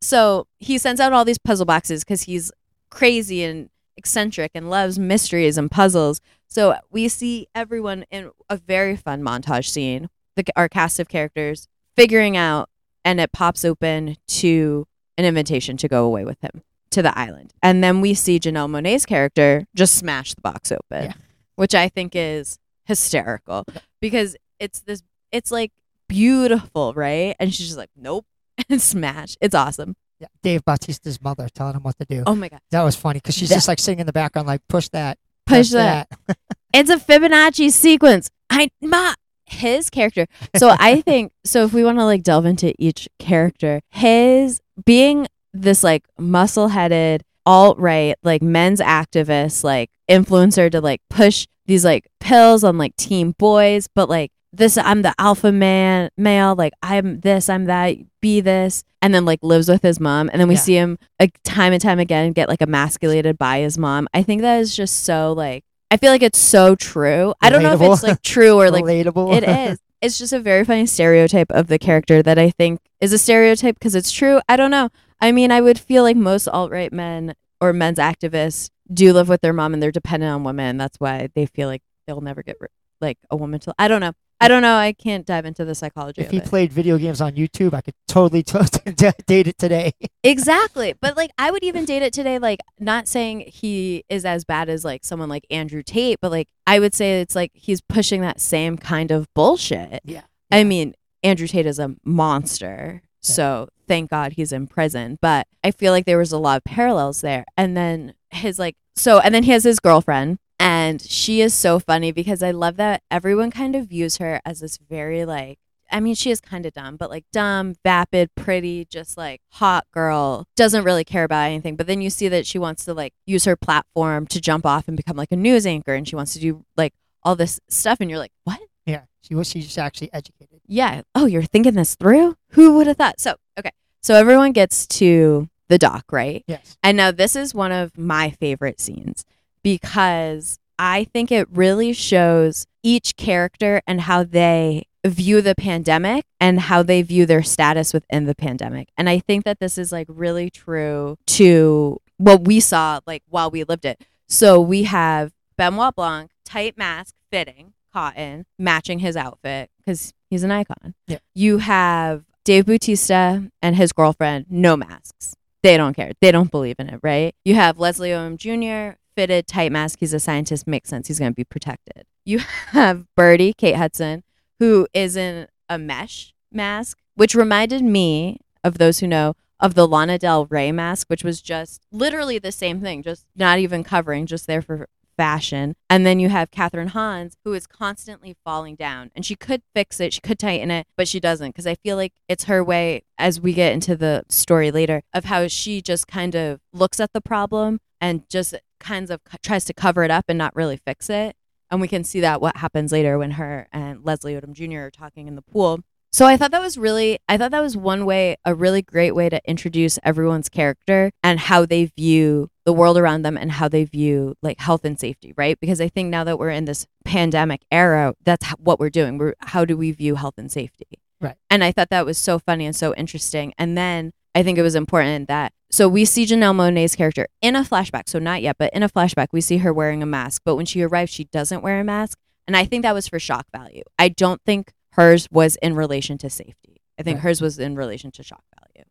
[0.00, 2.52] So he sends out all these puzzle boxes because he's
[2.90, 6.20] crazy and eccentric and loves mysteries and puzzles.
[6.46, 11.66] So we see everyone in a very fun montage scene, the our cast of characters
[11.96, 12.68] figuring out,
[13.04, 14.86] and it pops open to
[15.18, 17.52] an invitation to go away with him to the island.
[17.62, 21.12] And then we see Janelle Monáe's character just smash the box open, Yeah.
[21.56, 23.64] which I think is hysterical
[24.00, 25.72] because it's this, it's like
[26.08, 27.34] beautiful, right?
[27.40, 28.24] And she's just like, nope,
[28.70, 29.36] and smash.
[29.40, 29.96] It's awesome.
[30.20, 32.22] Yeah, Dave Bautista's mother telling him what to do.
[32.26, 32.60] Oh my God.
[32.70, 35.18] That was funny because she's That- just like sitting in the background, like push that,
[35.46, 36.08] Push that.
[36.72, 38.30] It's a Fibonacci sequence.
[38.50, 39.14] I, ma,
[39.46, 40.26] his character.
[40.56, 45.26] So I think, so if we want to like delve into each character, his being
[45.52, 51.84] this like muscle headed, alt right, like men's activist, like influencer to like push these
[51.84, 56.72] like pills on like teen boys, but like this, I'm the alpha man, male, like
[56.82, 60.30] I'm this, I'm that, be this, and then like lives with his mom.
[60.32, 60.60] And then we Yeah.
[60.60, 64.08] see him like time and time again get like emasculated by his mom.
[64.14, 67.34] I think that is just so like, I feel like it's so true.
[67.40, 69.36] I don't know if it's like true or like relatable.
[69.36, 69.78] it is.
[70.02, 73.76] It's just a very funny stereotype of the character that I think is a stereotype
[73.76, 74.38] because it's true.
[74.50, 74.90] I don't know.
[75.18, 79.30] I mean, I would feel like most alt right men or men's activists do live
[79.30, 80.76] with their mom and they're dependent on women.
[80.76, 82.58] That's why they feel like they'll never get
[83.00, 83.74] like a woman to.
[83.78, 84.12] I don't know.
[84.40, 84.76] I don't know.
[84.76, 86.44] I can't dive into the psychology if he it.
[86.44, 88.58] played video games on YouTube, I could totally t-
[89.26, 89.92] date it today.
[90.22, 90.94] Exactly.
[91.00, 94.68] But like I would even date it today, like not saying he is as bad
[94.68, 98.20] as like someone like Andrew Tate, but like I would say it's like he's pushing
[98.22, 100.00] that same kind of bullshit.
[100.04, 100.22] Yeah.
[100.50, 103.02] I mean, Andrew Tate is a monster.
[103.20, 105.18] So thank God he's in prison.
[105.20, 107.44] But I feel like there was a lot of parallels there.
[107.56, 111.78] And then his like so and then he has his girlfriend and she is so
[111.78, 115.58] funny because I love that everyone kind of views her as this very like
[115.90, 119.86] I mean, she is kind of dumb, but like dumb, vapid, pretty, just like hot
[119.92, 121.76] girl, doesn't really care about anything.
[121.76, 124.88] But then you see that she wants to like use her platform to jump off
[124.88, 127.98] and become like a news anchor and she wants to do like all this stuff.
[128.00, 128.60] And you're like, what?
[128.86, 129.48] Yeah, she was.
[129.48, 130.60] She's actually educated.
[130.66, 131.02] Yeah.
[131.14, 132.36] Oh, you're thinking this through?
[132.50, 133.20] Who would have thought?
[133.20, 133.70] So, okay.
[134.00, 136.44] So everyone gets to the dock, right?
[136.46, 136.76] Yes.
[136.82, 139.24] And now this is one of my favorite scenes
[139.64, 146.60] because I think it really shows each character and how they view the pandemic and
[146.60, 148.88] how they view their status within the pandemic.
[148.96, 153.50] And I think that this is like really true to what we saw like while
[153.50, 154.04] we lived it.
[154.28, 160.50] So we have Benoit Blanc, tight mask, fitting, cotton, matching his outfit because he's an
[160.50, 160.94] icon.
[161.06, 161.18] Yeah.
[161.34, 165.34] You have Dave Bautista and his girlfriend, no masks.
[165.62, 166.12] They don't care.
[166.20, 167.34] They don't believe in it, right?
[167.44, 169.98] You have Leslie Odom Jr., fitted, tight mask.
[170.00, 170.66] He's a scientist.
[170.66, 171.08] Makes sense.
[171.08, 172.04] He's going to be protected.
[172.24, 174.22] You have Birdie, Kate Hudson,
[174.58, 179.86] who is in a mesh mask, which reminded me of those who know of the
[179.86, 184.26] Lana Del Rey mask, which was just literally the same thing, just not even covering,
[184.26, 185.74] just there for fashion.
[185.88, 189.10] And then you have Kathryn Hahn's, who is constantly falling down.
[189.14, 191.50] And she could fix it, she could tighten it, but she doesn't.
[191.50, 195.26] Because I feel like it's her way, as we get into the story later, of
[195.26, 199.64] how she just kind of looks at the problem and just kinds of co- tries
[199.64, 201.36] to cover it up and not really fix it.
[201.70, 204.86] And we can see that what happens later when her and Leslie Odom Jr.
[204.86, 205.80] are talking in the pool.
[206.12, 209.16] So I thought that was really, I thought that was one way, a really great
[209.16, 213.66] way to introduce everyone's character and how they view the world around them and how
[213.66, 215.58] they view like health and safety, right?
[215.58, 219.18] Because I think now that we're in this pandemic era, that's what we're doing.
[219.18, 221.00] We're how do we view health and safety?
[221.20, 221.34] Right.
[221.50, 223.52] And I thought that was so funny and so interesting.
[223.58, 227.56] And then I think it was important that so we see Janelle Monáe's character in
[227.56, 230.42] a flashback, so not yet, but in a flashback, we see her wearing a mask.
[230.44, 233.18] But when she arrives, she doesn't wear a mask, and I think that was for
[233.18, 233.82] shock value.
[233.98, 236.80] I don't think hers was in relation to safety.
[236.98, 237.22] I think Right.
[237.24, 238.86] hers was in relation to shock value.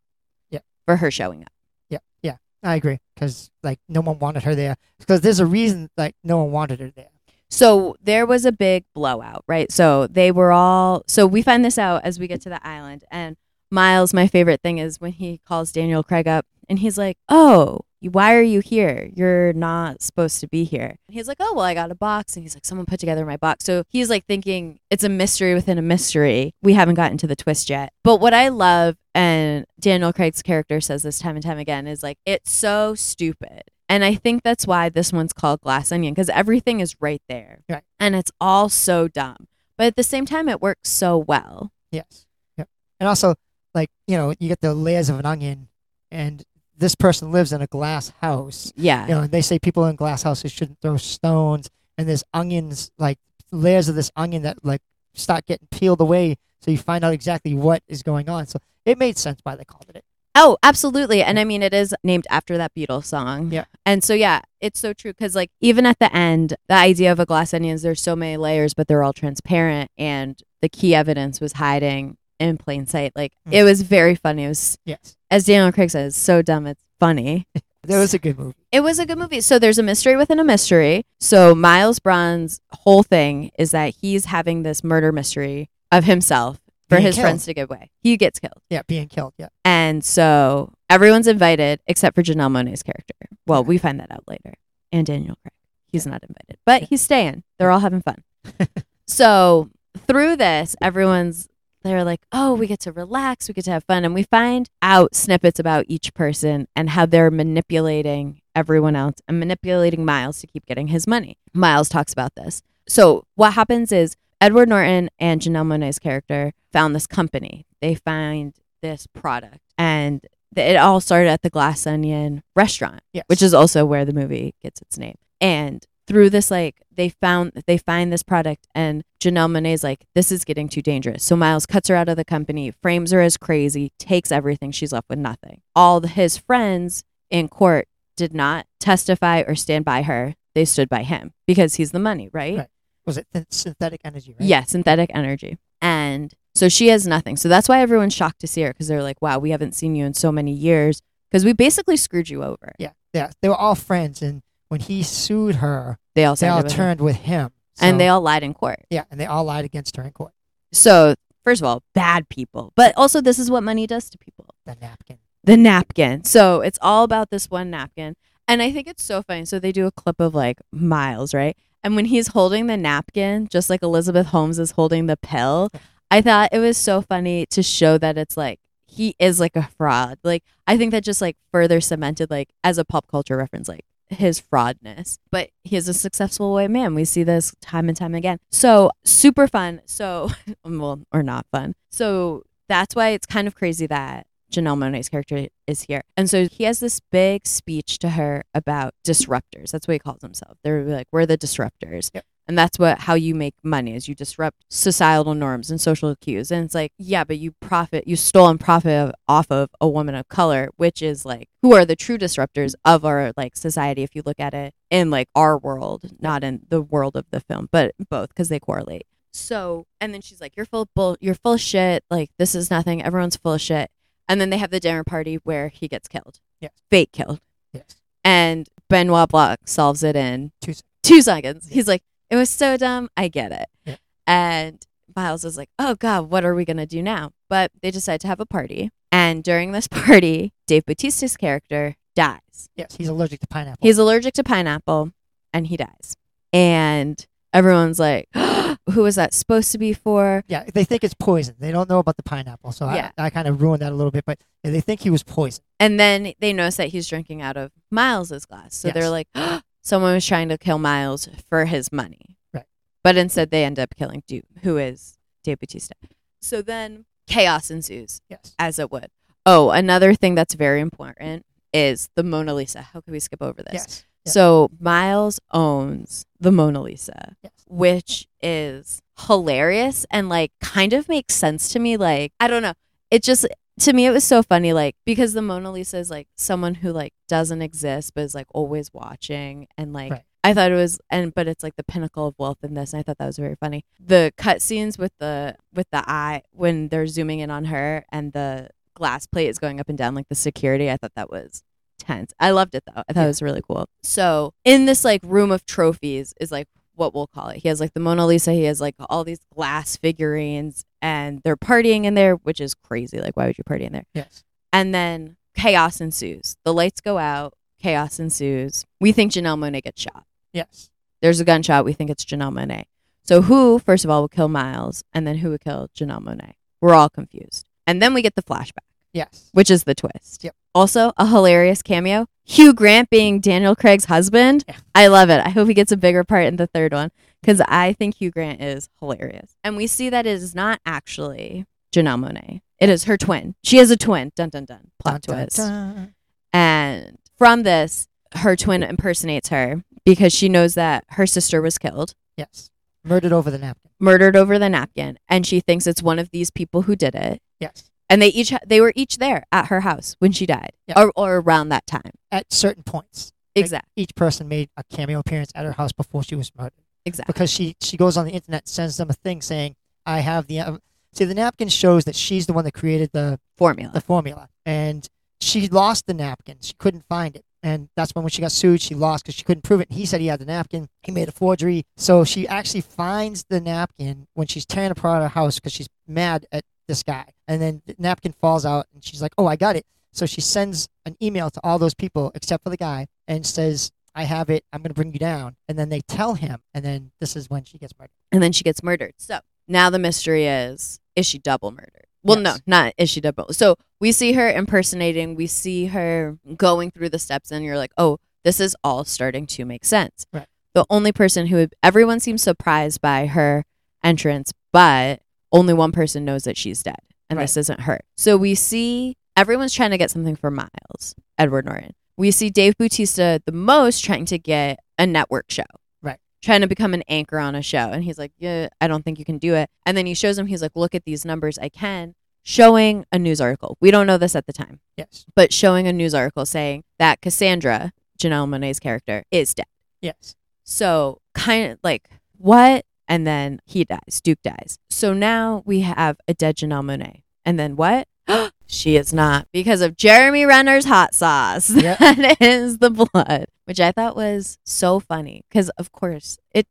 [0.49, 0.59] Yeah.
[0.85, 1.53] For her showing up.
[1.89, 2.35] Yeah, yeah.
[2.61, 6.37] I agree because like no one wanted her there because there's a reason like no
[6.37, 7.09] one wanted her there.
[7.49, 9.71] So there was a big blowout, right?
[9.71, 11.03] So they were all.
[11.07, 13.37] So we find this out as we get to the island, and
[13.73, 17.81] Miles, my favorite thing is when he calls Daniel Craig up, and he's like, "Oh,
[18.01, 19.09] why are you here?
[19.15, 22.35] You're not supposed to be here." And he's like, "Oh, well, I got a box,"
[22.35, 25.55] and he's like, "Someone put together my box." So he's like thinking it's a mystery
[25.55, 26.53] within a mystery.
[26.61, 27.91] We haven't gotten to the twist yet.
[28.03, 32.03] But what I love, and Daniel Craig's character says this time and time again, is
[32.03, 33.63] like, it's so stupid.
[33.89, 37.63] And I think that's why this one's called Glass Onion because everything is right there.
[37.67, 37.83] Right.
[37.99, 39.47] And it's all so dumb.
[39.77, 41.71] But at the same time, it works so well.
[41.91, 42.25] Yes.
[42.57, 42.69] Yep.
[42.99, 43.35] And also,
[43.73, 45.67] like you know, you get the layers of an onion,
[46.11, 46.43] and
[46.77, 48.73] this person lives in a glass house.
[48.75, 49.07] Yeah.
[49.07, 52.91] You know, and they say people in glass houses shouldn't throw stones, and there's onions
[52.97, 53.19] like
[53.51, 54.81] layers of this onion that like
[55.13, 58.47] start getting peeled away, so you find out exactly what is going on.
[58.47, 60.05] So it made sense why they called it it.
[60.35, 61.21] Oh, absolutely.
[61.21, 63.51] And I mean, it is named after that Beatles song.
[63.51, 63.65] Yeah.
[63.85, 65.13] And so, yeah, it's so true.
[65.13, 68.15] Cause, like, even at the end, the idea of a glass onion is there's so
[68.15, 69.91] many layers, but they're all transparent.
[69.95, 73.11] And the key evidence was hiding in plain sight.
[73.15, 73.53] Like, Mm.
[73.53, 74.43] it was very funny.
[74.45, 75.15] It was, Yes.
[75.31, 77.47] as Daniel Craig says, so dumb, it's funny.
[77.85, 78.55] That was a good movie.
[78.71, 79.41] It was a good movie.
[79.41, 81.05] So there's a mystery within a mystery.
[81.19, 86.95] So Miles Bron's whole thing is that he's having this murder mystery of himself for
[86.95, 87.23] Being his killed.
[87.25, 87.91] friends to give away.
[88.01, 88.61] He gets killed.
[88.69, 89.33] Yeah, being killed.
[89.37, 89.49] Yeah.
[89.65, 93.15] And so everyone's invited except for Janelle Monáe's character.
[93.47, 94.53] Well, we find that out later.
[94.93, 95.51] And Daniel Craig.
[95.91, 96.87] He's not invited, but Yeah.
[96.89, 97.43] he's staying.
[97.59, 98.23] They're all having fun.
[99.07, 99.69] so
[100.07, 101.49] through this, everyone's
[101.83, 104.05] they're like, oh, we get to relax, we get to have fun.
[104.05, 109.39] And we find out snippets about each person and how they're manipulating everyone else and
[109.39, 111.37] manipulating Miles to keep getting his money.
[111.53, 112.61] Miles talks about this.
[112.87, 117.65] So what happens is Edward Norton and Janelle Monáe's character found this company.
[117.81, 123.23] They find this product and it all started at the Glass Onion restaurant Yes.
[123.27, 125.15] which is also where the movie gets its name.
[125.41, 130.31] And through this, like they found they find this product, and Janelle Monáe's like, "This
[130.31, 133.37] is getting too dangerous." So Miles cuts her out of the company, frames her as
[133.37, 134.71] crazy, takes everything.
[134.71, 135.61] She's left with nothing.
[135.75, 140.35] All the, his friends in court did not testify or stand by her.
[140.55, 142.57] They stood by him because he's the money, right?
[142.57, 142.67] Right.
[143.05, 144.35] Was it th- synthetic energy?
[144.39, 144.47] Right?
[144.47, 145.57] Yeah, synthetic energy.
[145.81, 147.37] And so she has nothing.
[147.37, 149.95] So that's why everyone's shocked to see her because they're like, wow, we haven't seen
[149.95, 152.73] you in so many years because we basically screwed you over.
[152.77, 152.91] Yeah.
[153.13, 153.31] Yeah.
[153.41, 156.77] They were all friends, and when he sued her, They all they all with him.
[156.77, 157.51] turned with him.
[157.81, 158.79] and they all lied in court.
[158.89, 160.33] Yeah, and they all lied against her in court.
[160.71, 162.71] So, first of all, bad people.
[162.75, 165.17] But also, this is what money does to people The napkin.
[165.43, 166.23] the napkin.
[166.23, 168.15] So, it's all about this one napkin.
[168.47, 169.45] And I think it's so funny.
[169.45, 171.55] So, they do a clip of like Miles, right?
[171.83, 175.69] And when he's holding the napkin, just like Elizabeth Holmes is holding the pill,
[176.09, 179.67] I thought it was so funny to show that it's like he is like a
[179.77, 180.17] fraud.
[180.23, 183.83] Like, I think that just like further cemented, like, as a pop culture reference, like,
[184.13, 186.95] his fraudness, but he is a successful white man.
[186.95, 188.39] We see this time and time again.
[188.51, 189.81] So super fun.
[189.85, 190.29] So,
[190.63, 191.75] well, or not fun.
[191.89, 196.03] So that's why it's kind of crazy that Janelle Monáe's character is here.
[196.15, 199.71] And so he has this big speech to her about disruptors.
[199.71, 200.57] That's what he calls himself.
[200.63, 202.11] They're like, we're the disruptors.
[202.13, 202.25] Yep.
[202.47, 206.51] And that's what how you make money is you disrupt societal norms and social cues.
[206.51, 210.15] And it's like, yeah, but you profit, you stole and profit off of a woman
[210.15, 214.13] of color, which is like who are the true disruptors of our like society if
[214.13, 217.69] you look at it in like our world, not in the world of the film,
[217.71, 219.05] but both because they correlate.
[219.31, 221.17] So, and then she's like, "You're full bull.
[221.19, 222.03] You're full of shit.
[222.11, 223.01] Like this is nothing.
[223.01, 223.89] Everyone's full of shit."
[224.27, 226.39] And then they have the dinner party where he gets killed.
[226.61, 226.71] Yes.
[226.89, 227.41] fake killed.
[227.73, 227.97] Yes.
[228.23, 231.67] And Benoit Blanc solves it in Two two seconds.
[231.69, 232.03] He's like,
[232.33, 233.09] "It was so dumb.
[233.15, 233.95] I get it." Yeah.
[234.27, 238.19] And Miles is like, "Oh God, what are we gonna do now?" But they decide
[238.21, 238.89] to have a party.
[239.11, 242.69] And during this party, Dave Bautista's character dies.
[242.75, 243.85] Yes, he's allergic to pineapple.
[243.87, 245.11] He's allergic to pineapple
[245.53, 246.15] and he dies.
[246.51, 250.43] And everyone's like, who was that supposed to be for?
[250.47, 251.55] yeah, they think it's poison.
[251.59, 253.11] They don't know about the pineapple, so Yeah.
[253.17, 254.25] I, I kind of ruined that a little bit.
[254.25, 255.65] But they think he was poisoned.
[255.79, 258.75] And then they notice that he's drinking out of Miles's glass.
[258.75, 262.37] So they're like, oh, someone was trying to kill Miles for his money.
[262.53, 262.65] Right.
[263.03, 265.93] But instead they end up killing Duke, who is Dave Bautista.
[266.41, 268.55] So then chaos ensues, Yes.
[268.57, 269.07] as it would.
[269.45, 272.81] Oh, another thing that's very important is the Mona Lisa.
[272.81, 273.73] How could we skip over this?
[273.73, 274.05] Yes.
[274.25, 277.51] So Miles owns the Mona Lisa, Yes.
[277.67, 281.97] which is hilarious and like kind of makes sense to me.
[281.97, 282.73] Like, I don't know.
[283.11, 283.45] It just
[283.81, 286.91] to me it was so funny, like, because the Mona Lisa is like someone who
[286.91, 290.23] like doesn't exist but is like always watching and like Right.
[290.45, 292.99] I thought it was and but it's like the pinnacle of wealth in this and
[292.99, 293.85] I thought that was very funny.
[293.99, 298.33] The cut scenes with the with the eye when they're zooming in on her and
[298.33, 301.63] the glass plate is going up and down like the security, I thought that was
[301.97, 302.33] tense.
[302.39, 303.03] I loved it though.
[303.07, 303.23] I thought Yeah.
[303.25, 303.87] it was really cool.
[304.03, 307.57] So in this like room of trophies is like what we'll call it.
[307.57, 308.51] He has like the Mona Lisa.
[308.53, 313.19] He has like all these glass figurines, and they're partying in there, which is crazy.
[313.19, 314.05] Like, why would you party in there?
[314.13, 314.43] Yes.
[314.71, 316.57] And then chaos ensues.
[316.63, 317.53] The lights go out.
[317.79, 318.85] Chaos ensues.
[319.01, 320.25] We think Janelle Monáe gets shot.
[320.53, 320.89] Yes.
[321.21, 321.85] There's a gunshot.
[321.85, 322.85] We think it's Janelle Monáe.
[323.23, 326.53] So who, first of all, would kill Miles, and then who would kill Janelle Monáe?
[326.81, 327.65] We're all confused.
[327.87, 329.49] And then we get the flashback Yes.
[329.53, 330.43] which is the twist.
[330.43, 330.55] Yep.
[330.75, 332.25] Also, a hilarious cameo.
[332.45, 334.65] Hugh Grant being Daniel Craig's husband.
[334.67, 334.75] Yeah.
[334.95, 335.39] I love it.
[335.45, 337.11] I hope he gets a bigger part in the third one
[337.41, 339.55] because I think Hugh Grant is hilarious.
[339.63, 342.61] And we see that it is not actually Janelle Monáe.
[342.79, 343.55] It is her twin.
[343.63, 344.31] She has a twin.
[344.35, 344.91] Dun dun dun.
[344.99, 346.13] Plot Dun, dun, dun.
[346.51, 352.13] And from this, her twin impersonates her because she knows that her sister was killed,
[352.35, 352.71] Yes.
[353.05, 353.91] Murdered over the napkin.
[353.99, 357.41] murdered over the napkin, and she thinks it's one of these people who did it.
[357.59, 357.89] Yes.
[358.09, 361.01] And they each they were each there at her house when she died, Yeah.
[361.01, 362.11] or, or around that time.
[362.31, 363.31] At certain points.
[363.55, 363.91] Like, Exactly.
[363.95, 366.73] Each person made a cameo appearance at her house before she was murdered.
[367.05, 367.31] Exactly.
[367.33, 369.75] Because she, she goes on the internet, sends them a thing saying,
[370.05, 370.59] I have the.
[370.59, 370.77] Uh,
[371.13, 373.91] see, the napkin shows that she's the one that created the, Formula.
[373.93, 374.49] the formula.
[374.65, 375.07] And
[375.39, 376.57] she lost the napkin.
[376.61, 377.43] She couldn't find it.
[377.61, 379.89] And that's when, when she got sued, she lost because she couldn't prove it.
[379.89, 380.87] and He said he had the napkin.
[381.03, 381.83] He made a forgery.
[381.95, 386.45] So she actually finds the napkin when she's tearing apart her house because she's mad
[386.51, 387.25] at this guy.
[387.47, 389.85] And then the napkin falls out and she's like, oh, I got it.
[390.11, 393.91] So she sends an email to all those people except for the guy and says,
[394.15, 394.63] I have it.
[394.71, 395.55] I'm going to bring you down.
[395.67, 396.59] And then they tell him.
[396.73, 398.11] And then this is when she gets murdered.
[398.31, 399.13] and then she gets murdered.
[399.17, 402.07] So now the mystery is: is she double murdered?
[402.23, 403.51] Well, no, not is she double.
[403.51, 405.35] So we see her impersonating.
[405.35, 409.45] We see her going through the steps, and you're like, oh, this is all starting
[409.47, 410.25] to make sense.
[410.31, 410.47] Right.
[410.73, 413.65] The only person who everyone seems surprised by her
[414.03, 415.21] entrance, but
[415.53, 416.99] only one person knows that she's dead,
[417.29, 417.43] and Right.
[417.43, 417.99] this isn't her.
[418.17, 421.91] So we see everyone's trying to get something for Miles, Edward Norton.
[422.17, 425.63] We see Dave Bautista the most trying to get a network show
[426.01, 426.19] Right.
[426.43, 427.89] trying to become an anchor on a show.
[427.91, 429.69] And he's like, Yeah, I don't think you can do it.
[429.85, 431.57] And then he shows him, he's like, Look at these numbers.
[431.57, 432.13] I can.
[432.43, 433.77] Showing a news article.
[433.79, 435.25] We don't know this at the time, Yes.
[435.33, 439.65] but showing a news article saying that Cassandra, Janelle Monáe's character, is dead.
[440.01, 440.35] Yes.
[440.65, 442.85] So kind of like, what?
[443.07, 444.21] And then he dies.
[444.23, 444.79] Duke dies.
[444.89, 447.23] So now we have a dead Janelle Monáe.
[447.45, 448.07] And then what?
[448.67, 451.69] she is not because of Jeremy Renner's hot sauce.
[451.75, 451.99] Yep.
[451.99, 456.67] That is the blood, which I thought was so funny because, of course, it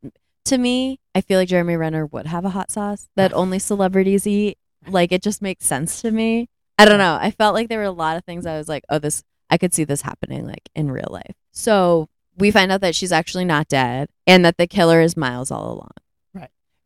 [0.47, 4.27] to me, I feel like Jeremy Renner would have a hot sauce that only celebrities
[4.27, 4.59] eat.
[4.87, 6.49] Like it just makes sense to me.
[6.79, 7.19] I don't know.
[7.21, 9.59] I felt like there were a lot of things I was like, oh, this I
[9.59, 11.37] could see this happening like in real life.
[11.53, 15.51] So we find out that she's actually not dead and that the killer is Miles
[15.51, 15.93] all along.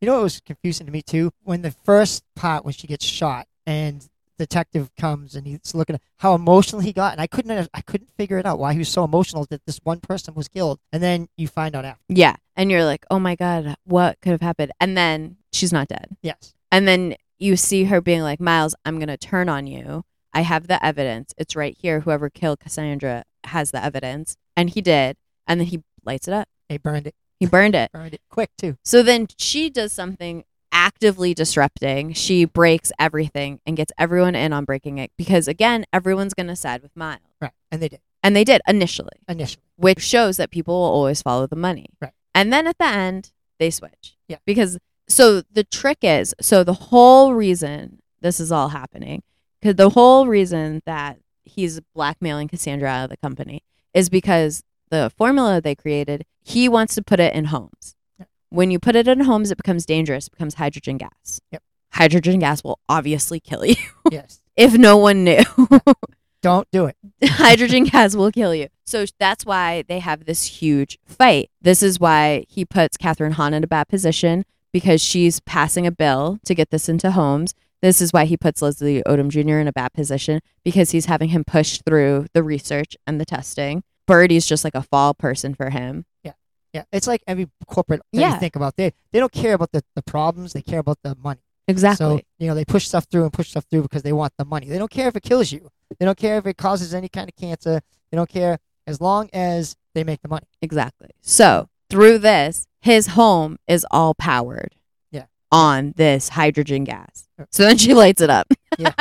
[0.00, 1.32] You know what was confusing to me too?
[1.42, 4.06] When the first part when she gets shot and
[4.38, 8.10] detective comes and he's looking at how emotional he got and I couldn't I couldn't
[8.16, 10.78] figure it out why he was so emotional that this one person was killed.
[10.92, 12.02] And then you find out after.
[12.08, 12.36] Yeah.
[12.54, 14.72] And you're like, oh my God, what could have happened?
[14.80, 16.16] And then she's not dead.
[16.22, 16.54] Yes.
[16.70, 20.04] And then you see her being like, Miles, I'm going to turn on you.
[20.32, 21.32] I have the evidence.
[21.38, 22.00] It's right here.
[22.00, 24.36] Whoever killed Cassandra has the evidence.
[24.56, 25.16] And he did.
[25.46, 26.48] And then he lights it up.
[26.68, 27.14] They burned it.
[27.38, 27.92] He burned it.
[27.92, 28.76] Burned it quick too.
[28.82, 32.12] So then she does something actively disrupting.
[32.12, 36.56] She breaks everything and gets everyone in on breaking it because, again, everyone's going to
[36.56, 37.20] side with Miles.
[37.40, 37.52] Right.
[37.70, 39.62] And they did And they did initially, initially.
[39.76, 41.86] which shows that people will always follow the money.
[42.00, 42.12] Right.
[42.34, 44.16] And then at the end, they switch.
[44.28, 44.38] Yeah.
[44.44, 44.78] Because,
[45.08, 49.22] so the trick is, so the whole reason this is all happening,
[49.60, 53.62] because the whole reason that he's blackmailing Cassandra out of the company
[53.94, 57.96] is because the formula they created, he wants to put it in homes.
[58.18, 58.26] Yeah.
[58.50, 61.40] When you put it in homes, it becomes dangerous, it becomes hydrogen gas.
[61.50, 61.62] Yep.
[61.92, 63.76] Hydrogen gas will obviously kill you
[64.10, 64.40] yes.
[64.56, 65.42] if no one knew.
[66.42, 66.96] Don't do it.
[67.24, 68.68] hydrogen gas will kill you.
[68.84, 71.50] So that's why they have this huge fight.
[71.60, 75.90] This is why he puts Kathryn Hahn in a bad position because she's passing a
[75.90, 77.54] bill to get this into homes.
[77.82, 79.58] This is why he puts Leslie Odom Jr.
[79.58, 83.82] in a bad position because he's having him push through the research and the testing.
[84.06, 86.04] Birdie's just like a fall person for him.
[86.22, 86.32] Yeah.
[86.72, 86.84] Yeah.
[86.92, 88.34] It's like every corporate that Yeah.
[88.34, 88.76] you think about.
[88.76, 91.40] They they don't care about the, the problems, they care about the money.
[91.68, 92.06] Exactly.
[92.18, 94.44] So, you know, they push stuff through and push stuff through because they want the
[94.44, 94.68] money.
[94.68, 95.68] They don't care if it kills you.
[95.98, 97.80] They don't care if it causes any kind of cancer.
[98.10, 100.46] They don't care as long as they make the money.
[100.62, 101.08] Exactly.
[101.22, 104.76] So through this, his home is all powered.
[105.10, 105.24] Yeah.
[105.50, 107.28] On this hydrogen gas.
[107.50, 108.46] So then she lights it up.
[108.78, 108.92] Yeah.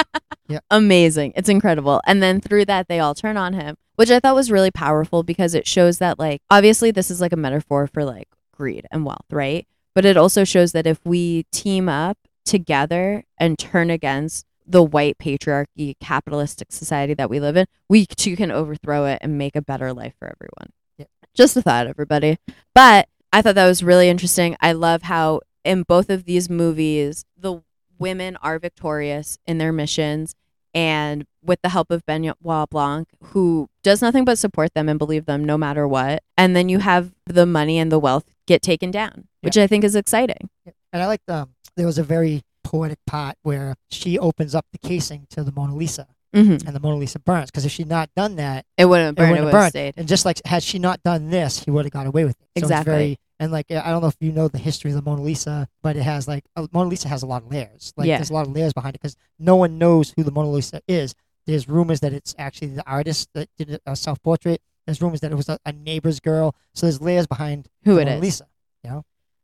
[0.48, 0.60] Yeah.
[0.72, 1.34] Amazing.
[1.36, 2.02] It's incredible.
[2.08, 5.24] And then through that, they all turn on him, which I thought was really powerful
[5.24, 9.06] because it shows that, like, obviously, this is like a metaphor for like greed and
[9.06, 9.68] wealth, right?
[9.94, 15.18] But it also shows that if we team up together and turn against the white
[15.18, 19.62] patriarchy capitalistic society that we live in, we too can overthrow it and make a
[19.62, 20.72] better life for everyone.
[20.98, 21.06] Yeah.
[21.34, 22.38] Just a thought, everybody.
[22.74, 24.56] But I thought that was really interesting.
[24.62, 27.62] I love how in both of these movies, the
[27.98, 30.36] women are victorious in their missions
[30.76, 32.36] and with the help of Benoit
[32.70, 36.22] Blanc, who does nothing but support them and believe them no matter what.
[36.38, 39.84] And then you have the money and the wealth get taken down, which I think
[39.84, 40.50] is exciting.
[40.94, 41.48] And I like the
[41.78, 45.76] there was a very poetic part where she opens up the casing to the Mona
[45.76, 46.68] Lisa Mm-hmm.
[46.68, 49.16] and the Mona Lisa burns because if she'd not done that, It wouldn't have it
[49.16, 49.30] burned.
[49.30, 49.72] It wouldn't would have have burned.
[49.72, 49.94] stayed.
[49.96, 52.42] And just like had she not done this, he would have got away with it.
[52.42, 53.18] So it's Exactly.
[53.40, 55.96] And like I don't know if you know the history of the Mona Lisa, but
[55.96, 57.94] it has like uh, Mona Lisa has a lot of layers.
[57.98, 58.18] Like Yeah.
[58.18, 60.82] there's a lot of layers behind it because no one knows who the Mona Lisa
[60.88, 61.14] is.
[61.46, 64.62] There's rumors that it's actually the artist that did a self portrait.
[64.86, 66.56] There's rumors that it was a, a neighbor's girl.
[66.74, 68.22] So there's layers behind Who the it Mona is.
[68.22, 68.48] Lisa.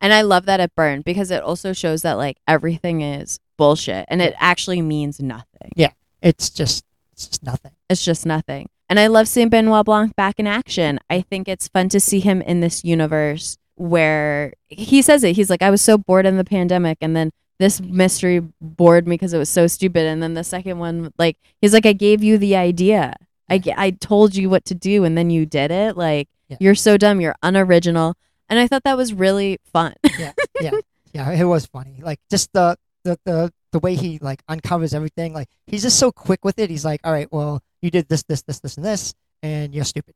[0.04, 4.06] And I love that it burned because it also shows that like everything is bullshit
[4.08, 5.72] and it actually means nothing.
[5.76, 5.92] Yeah.
[6.24, 6.84] It's just
[7.14, 7.72] it's just nothing.
[7.88, 8.68] It's just nothing.
[8.90, 11.00] And I love seeing Benoit Blanc back in action.
[11.10, 15.36] I think it's fun to see him in this universe where he says it.
[15.36, 19.16] He's like, I was so bored in the pandemic, and then this mystery bored me
[19.16, 20.06] because it was so stupid.
[20.06, 23.16] And then the second one, like, he's like, I gave you the idea.
[23.50, 25.98] I, I told you what to do, and then you did it.
[25.98, 26.58] Like, Yeah.
[26.60, 27.20] you're so dumb.
[27.22, 28.16] You're unoriginal.
[28.50, 29.94] And I thought that was really fun.
[30.20, 30.72] Yeah, yeah,
[31.14, 32.00] yeah, it was funny.
[32.04, 35.34] Like just the the the the way he like uncovers everything.
[35.34, 36.70] Like he's just so quick with it.
[36.70, 39.86] He's like, all right, well, you did this, this, this, this, and this, and you're
[39.86, 40.14] stupid.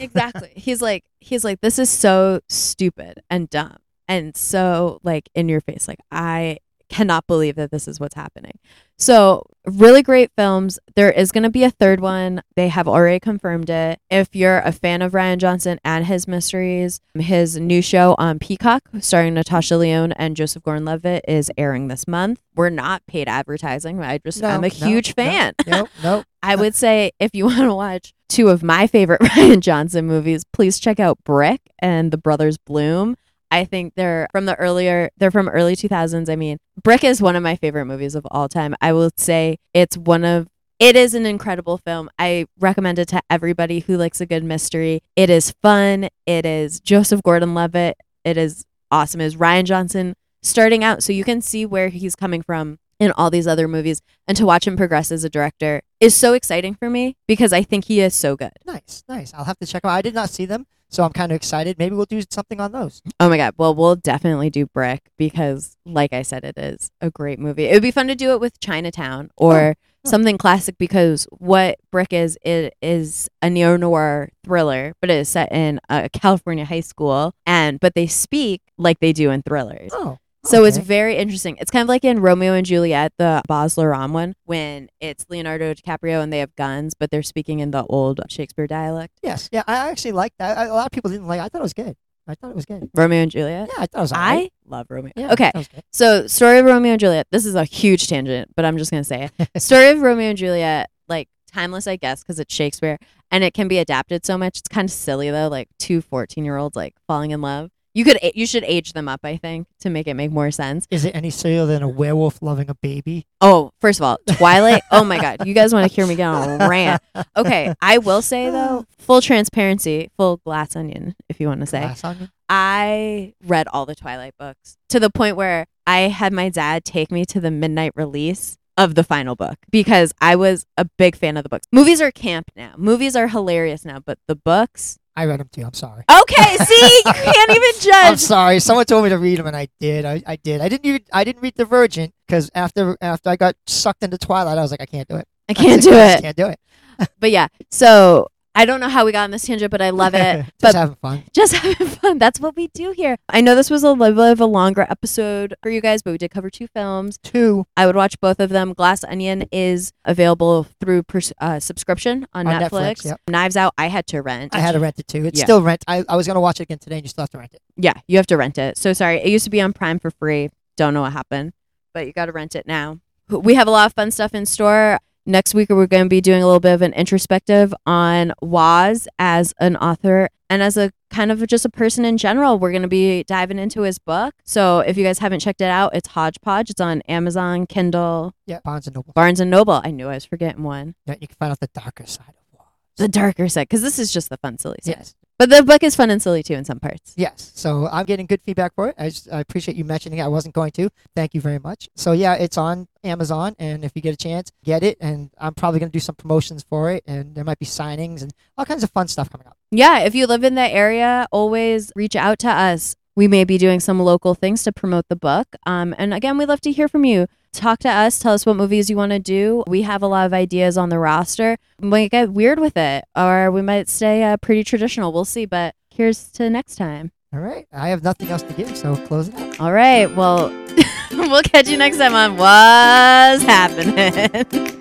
[0.00, 0.52] Exactly.
[0.56, 3.76] He's like he's like this is so stupid and dumb
[4.06, 6.58] and so like in your face like I
[6.88, 8.58] cannot believe that this is what's happening.
[8.96, 10.78] So, really great films.
[10.96, 12.42] There is going to be a third one.
[12.56, 14.00] They have already confirmed it.
[14.10, 18.82] If you're a fan of Rian Johnson and his mysteries, his new show on Peacock
[19.00, 22.40] starring Natasha Lyonne and Joseph Gordon-Levitt is airing this month.
[22.56, 24.02] We're not paid advertising.
[24.02, 25.22] I just No, I'm a no, huge no.
[25.22, 25.54] fan.
[25.66, 26.24] Nope, nope.
[26.42, 30.44] I would say if you want to watch two of my favorite Rian Johnson movies,
[30.52, 33.16] please check out Brick and The Brothers Bloom.
[33.50, 36.30] I think they're from the earlier they're from early 2000s.
[36.30, 38.74] I mean, Brick is one of my favorite movies of all time.
[38.80, 42.08] I will say it's one of it is an incredible film.
[42.18, 45.02] I recommend it to everybody who likes a good mystery.
[45.16, 46.08] It is fun.
[46.24, 47.96] It is Joseph Gordon-Levitt.
[48.24, 49.20] It is awesome.
[49.20, 53.12] It is Rian Johnson starting out so you can see where he's coming from in
[53.12, 56.74] all these other movies and to watch him progress as a director is so exciting
[56.74, 58.52] for me because I think he is so good.
[58.64, 59.32] Nice, nice.
[59.34, 59.96] I'll have to check them out.
[59.96, 61.78] I did not see them, so I'm kind of excited.
[61.78, 63.02] Maybe we'll do something on those.
[63.20, 63.54] Oh my god.
[63.56, 67.66] Well, we'll definitely do Brick because like I said it is a great movie.
[67.66, 70.08] It would be fun to do it with Chinatown or oh.
[70.08, 75.52] something classic because what Brick is it is a neo-noir thriller, but it is set
[75.52, 79.90] in a California high school and but they speak like they do in thrillers.
[79.92, 81.56] Oh, So it's very interesting.
[81.60, 85.74] It's kind of like in Romeo and Juliet, the Baz Luhrmann one, when it's Leonardo
[85.74, 89.18] DiCaprio and they have guns, but they're speaking in the old Shakespeare dialect.
[89.22, 89.62] yes, yeah.
[89.66, 90.56] I actually like that.
[90.56, 91.40] I, a lot of people didn't like.
[91.40, 91.96] I thought it was good.
[92.26, 92.90] I thought it was good.
[92.94, 93.68] Romeo and Juliet.
[93.72, 94.12] Yeah, I thought it was.
[94.12, 94.52] right.
[94.52, 95.12] I love Romeo.
[95.16, 95.82] Yeah, okay, that was good.
[95.92, 97.26] so story of Romeo and Juliet.
[97.30, 99.50] This is a huge tangent, but I'm just gonna say it.
[99.62, 102.98] story of Romeo and Juliet, like timeless, I guess, because it's Shakespeare
[103.30, 104.58] and it can be adapted so much.
[104.58, 107.70] It's kind of silly though, like two 14 year olds like falling in love.
[107.98, 110.86] You could you should age them up, I think, to make it make more sense.
[110.88, 113.26] Is it any sillier than a werewolf loving a baby?
[113.40, 114.82] Oh, first of all, Twilight.
[114.92, 117.02] oh my God, you guys want to hear me get on a rant?
[117.36, 121.80] Okay, I will say though, full transparency, full glass onion, if you want to say.
[121.80, 122.30] Glass onion?
[122.48, 127.10] I read all the Twilight books to the point where I had my dad take
[127.10, 131.36] me to the midnight release of the final book because I was a big fan
[131.36, 131.66] of the books.
[131.72, 132.74] Movies are camp now.
[132.76, 134.98] Movies are hilarious now, but the books.
[135.18, 135.62] I read them too.
[135.62, 136.04] I'm sorry.
[136.08, 137.92] Okay, see, you can't even judge.
[137.92, 138.60] I'm sorry.
[138.60, 140.04] Someone told me to read them, and I did.
[140.04, 140.60] I, I did.
[140.60, 140.86] I didn't.
[140.86, 144.70] Even, I didn't read Divergent because after after I got sucked into Twilight, I was
[144.70, 145.26] like, I can't do it.
[145.48, 145.94] I can't do it.
[145.94, 146.22] I just it.
[146.22, 146.60] Can't do it.
[147.18, 150.14] But yeah, so I don't know how we got on this tangent, but I love
[150.14, 150.44] it.
[150.60, 151.22] just but having fun.
[151.32, 152.18] just having fun.
[152.18, 153.16] That's what we do here.
[153.28, 156.10] I know this was a little bit of a longer episode for you guys, but
[156.10, 157.18] we did cover two films.
[157.22, 158.72] Two I would watch both of them.
[158.72, 162.70] Glass Onion is available through pers- uh, subscription on, On Netflix.
[162.70, 163.20] Netflix, yep.
[163.28, 164.54] Knives Out, I had to rent.
[164.54, 165.24] I had to rent it too.
[165.26, 165.44] It's Yeah.
[165.44, 165.84] still rent.
[165.86, 167.60] I, I was gonna watch it again today, and you still have to rent it.
[167.76, 168.76] Yeah, you have to rent it.
[168.76, 169.18] So sorry.
[169.18, 170.50] It used to be on Prime for free.
[170.76, 171.52] Don't know what happened,
[171.94, 172.98] but you got to rent it now.
[173.28, 174.98] We have a lot of fun stuff in store.
[175.28, 179.06] Next week, we're going to be doing a little bit of an introspective on Woz
[179.18, 182.58] as an author and as a kind of just a person in general.
[182.58, 184.32] We're going to be diving into his book.
[184.44, 186.70] So if you guys haven't checked it out, it's Hodgepodge.
[186.70, 189.12] It's on Amazon, Kindle, Yeah, Barnes and Noble.
[189.12, 189.82] Barnes and Noble.
[189.84, 190.94] I knew I was forgetting one.
[191.04, 192.64] Yeah, you can find out the darker side of war.
[192.96, 194.94] The darker side, because this is just the fun, silly side.
[194.96, 195.14] Yes.
[195.38, 197.14] But the book is fun and silly too in some parts.
[197.16, 197.52] Yes.
[197.54, 198.96] So I'm getting good feedback for it.
[198.98, 200.22] I, just, I appreciate you mentioning it.
[200.22, 200.90] I wasn't going to.
[201.14, 201.88] Thank you very much.
[201.94, 204.98] So yeah, it's on Amazon, and if you get a chance, get it.
[205.00, 208.22] And I'm probably going to do some promotions for it, and there might be signings
[208.22, 209.56] and all kinds of fun stuff coming up.
[209.70, 212.96] Yeah, if you live in that area, always reach out to us.
[213.14, 215.54] We may be doing some local things to promote the book.
[215.66, 217.26] Um, and again, we'd love to hear from you.
[217.52, 218.18] Talk to us.
[218.18, 219.64] Tell us what movies you want to do.
[219.66, 221.58] We have a lot of ideas on the roster.
[221.80, 225.12] We might get weird with it, or we might stay uh, pretty traditional.
[225.12, 225.46] We'll see.
[225.46, 227.12] But here's to next time.
[227.32, 227.66] All right.
[227.72, 229.60] I have nothing else to give, so close it out.
[229.60, 230.14] All right.
[230.14, 230.48] Well,
[231.10, 234.74] we'll catch you next time on What's Happening.